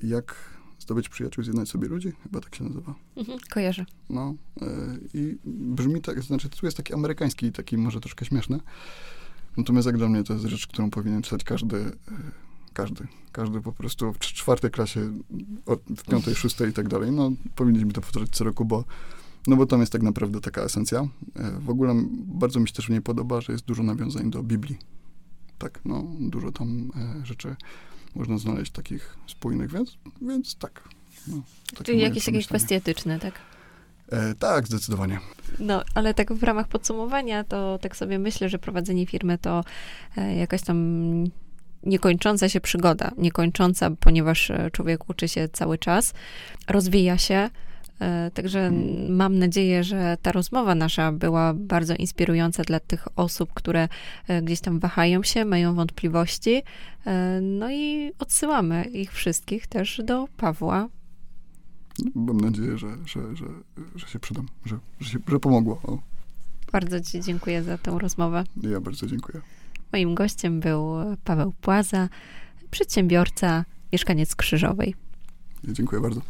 jak 0.03 0.37
zdobyć 0.79 1.09
przyjaciół, 1.09 1.45
zjednać 1.45 1.69
sobie 1.69 1.89
ludzi, 1.89 2.13
chyba 2.23 2.41
tak 2.41 2.55
się 2.55 2.65
nazywa. 2.65 2.95
Mhm, 3.17 3.39
kojarzę. 3.51 3.87
No 4.11 4.35
e, 4.61 4.67
i 5.15 5.39
brzmi 5.45 6.01
tak, 6.01 6.23
znaczy 6.23 6.49
tu 6.49 6.67
jest 6.67 6.77
taki 6.77 6.95
amerykański, 6.95 7.53
taki 7.53 7.79
może 7.79 8.01
troszkę 8.01 8.25
śmieszny, 8.25 8.61
natomiast 9.57 9.87
jak 9.87 9.99
dla 9.99 10.09
mnie 10.09 10.25
to 10.25 10.33
jest 10.33 10.47
rzecz, 10.47 10.67
którą 10.67 10.91
powinien 10.91 11.23
czytać 11.23 11.45
każdy 11.45 11.77
e, 11.77 11.93
każdy. 12.75 13.07
Każdy 13.33 13.61
po 13.61 13.73
prostu 13.73 14.13
w 14.13 14.19
czwartej 14.19 14.71
klasie, 14.71 15.13
w 15.97 16.03
piątej, 16.03 16.35
szóstej 16.35 16.71
i 16.71 16.73
tak 16.73 16.89
dalej. 16.89 17.13
No, 17.13 17.31
powinniśmy 17.55 17.93
to 17.93 18.01
powtarzać 18.01 18.29
co 18.31 18.45
roku, 18.45 18.65
bo, 18.65 18.85
no 19.47 19.57
bo 19.57 19.67
tam 19.67 19.81
jest 19.81 19.93
tak 19.93 20.03
naprawdę 20.03 20.41
taka 20.41 20.63
esencja. 20.63 21.09
E, 21.37 21.61
w 21.61 21.71
ogóle 21.71 21.95
bardzo 22.27 22.61
mi 22.61 22.69
się 22.69 22.75
też 22.75 22.87
w 22.87 22.91
niej 22.91 23.03
podoba, 23.03 23.41
że 23.41 23.53
jest 23.53 23.65
dużo 23.65 23.83
nawiązań 23.83 24.31
do 24.31 24.43
Biblii. 24.43 24.79
Tak, 25.59 25.81
no, 25.85 26.05
dużo 26.21 26.53
tam 26.53 26.91
e, 26.97 27.27
rzeczy 27.27 27.57
można 28.15 28.39
znaleźć 28.39 28.73
takich 28.73 29.17
spójnych, 29.27 29.73
więc, 29.73 29.99
więc 30.23 30.57
tak. 30.57 30.89
No, 31.29 31.43
Czyli 31.83 32.01
jakieś 32.01 32.25
takie 32.25 32.43
kwestie 32.43 32.77
etyczne, 32.77 33.19
tak? 33.19 33.35
E, 34.09 34.35
tak, 34.35 34.67
zdecydowanie. 34.67 35.21
No, 35.59 35.83
ale 35.95 36.15
tak 36.15 36.33
w 36.33 36.43
ramach 36.43 36.69
podsumowania, 36.69 37.45
to 37.45 37.79
tak 37.79 37.97
sobie 37.97 38.19
myślę, 38.19 38.49
że 38.49 38.59
prowadzenie 38.59 39.07
firmy 39.07 39.39
to 39.39 39.65
e, 40.17 40.35
jakaś 40.35 40.63
tam 40.63 41.05
niekończąca 41.83 42.49
się 42.49 42.61
przygoda, 42.61 43.11
niekończąca, 43.19 43.91
ponieważ 43.91 44.51
e, 44.51 44.71
człowiek 44.73 45.11
uczy 45.11 45.29
się 45.29 45.49
cały 45.49 45.79
czas, 45.79 46.15
rozwija 46.69 47.19
się. 47.19 47.51
E, 48.01 48.31
także 48.31 48.73
mam 49.09 49.39
nadzieję, 49.39 49.85
że 49.85 50.17
ta 50.23 50.33
rozmowa 50.33 50.75
nasza 50.75 51.13
była 51.13 51.55
bardzo 51.55 51.95
inspirująca 51.95 52.63
dla 52.63 52.81
tych 52.81 53.09
osób, 53.17 53.53
które 53.55 53.89
e, 54.29 54.43
gdzieś 54.43 54.61
tam 54.61 54.79
wahają 54.79 55.23
się, 55.23 55.45
mają 55.45 55.75
wątpliwości. 55.75 56.63
No 57.43 57.71
i 57.71 58.13
odsyłamy 58.19 58.85
ich 58.85 59.13
wszystkich 59.13 59.67
też 59.67 60.03
do 60.05 60.29
Pawła. 60.37 60.89
Mam 62.15 62.41
nadzieję, 62.41 62.79
że, 62.79 62.89
że, 63.07 63.37
że, 63.37 63.47
że 63.95 64.09
się 64.09 64.19
przydam, 64.19 64.47
że, 64.65 64.79
że, 65.01 65.11
się, 65.11 65.19
że 65.29 65.41
pomogło. 65.41 65.81
O. 65.83 65.99
Bardzo 66.73 67.01
Ci 67.01 67.21
dziękuję 67.21 67.63
za 67.63 67.79
tę 67.79 67.99
rozmowę. 67.99 68.45
Ja 68.63 68.81
bardzo 68.81 69.07
dziękuję. 69.07 69.41
Moim 69.93 70.15
gościem 70.15 70.61
był 70.61 70.95
Paweł 71.25 71.53
Płaza, 71.61 72.09
przedsiębiorca, 72.71 73.65
mieszkaniec 73.93 74.37
Krzyżowej. 74.37 74.95
Dziękuję 75.65 76.03
bardzo. 76.03 76.21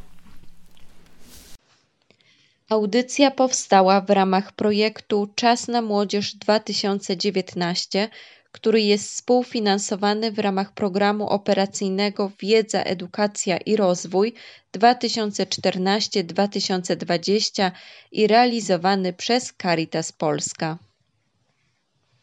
Audycja 2.75 3.31
powstała 3.31 4.01
w 4.01 4.11
ramach 4.11 4.53
projektu 4.53 5.33
Czas 5.35 5.69
na 5.69 5.83
Młodzież 5.83 6.35
2019, 6.35 8.09
który 8.53 8.83
jest 8.83 9.11
współfinansowany 9.11 10.33
w 10.33 10.39
ramach 10.39 10.73
programu 10.73 11.29
operacyjnego 11.29 12.33
Wiedza, 12.41 12.83
Edukacja 12.83 13.57
i 13.57 13.77
Rozwój 13.77 14.35
2014-2020 14.77 17.71
i 18.13 18.27
realizowany 18.27 19.13
przez 19.13 19.53
Caritas 19.63 20.13
Polska. 20.13 20.79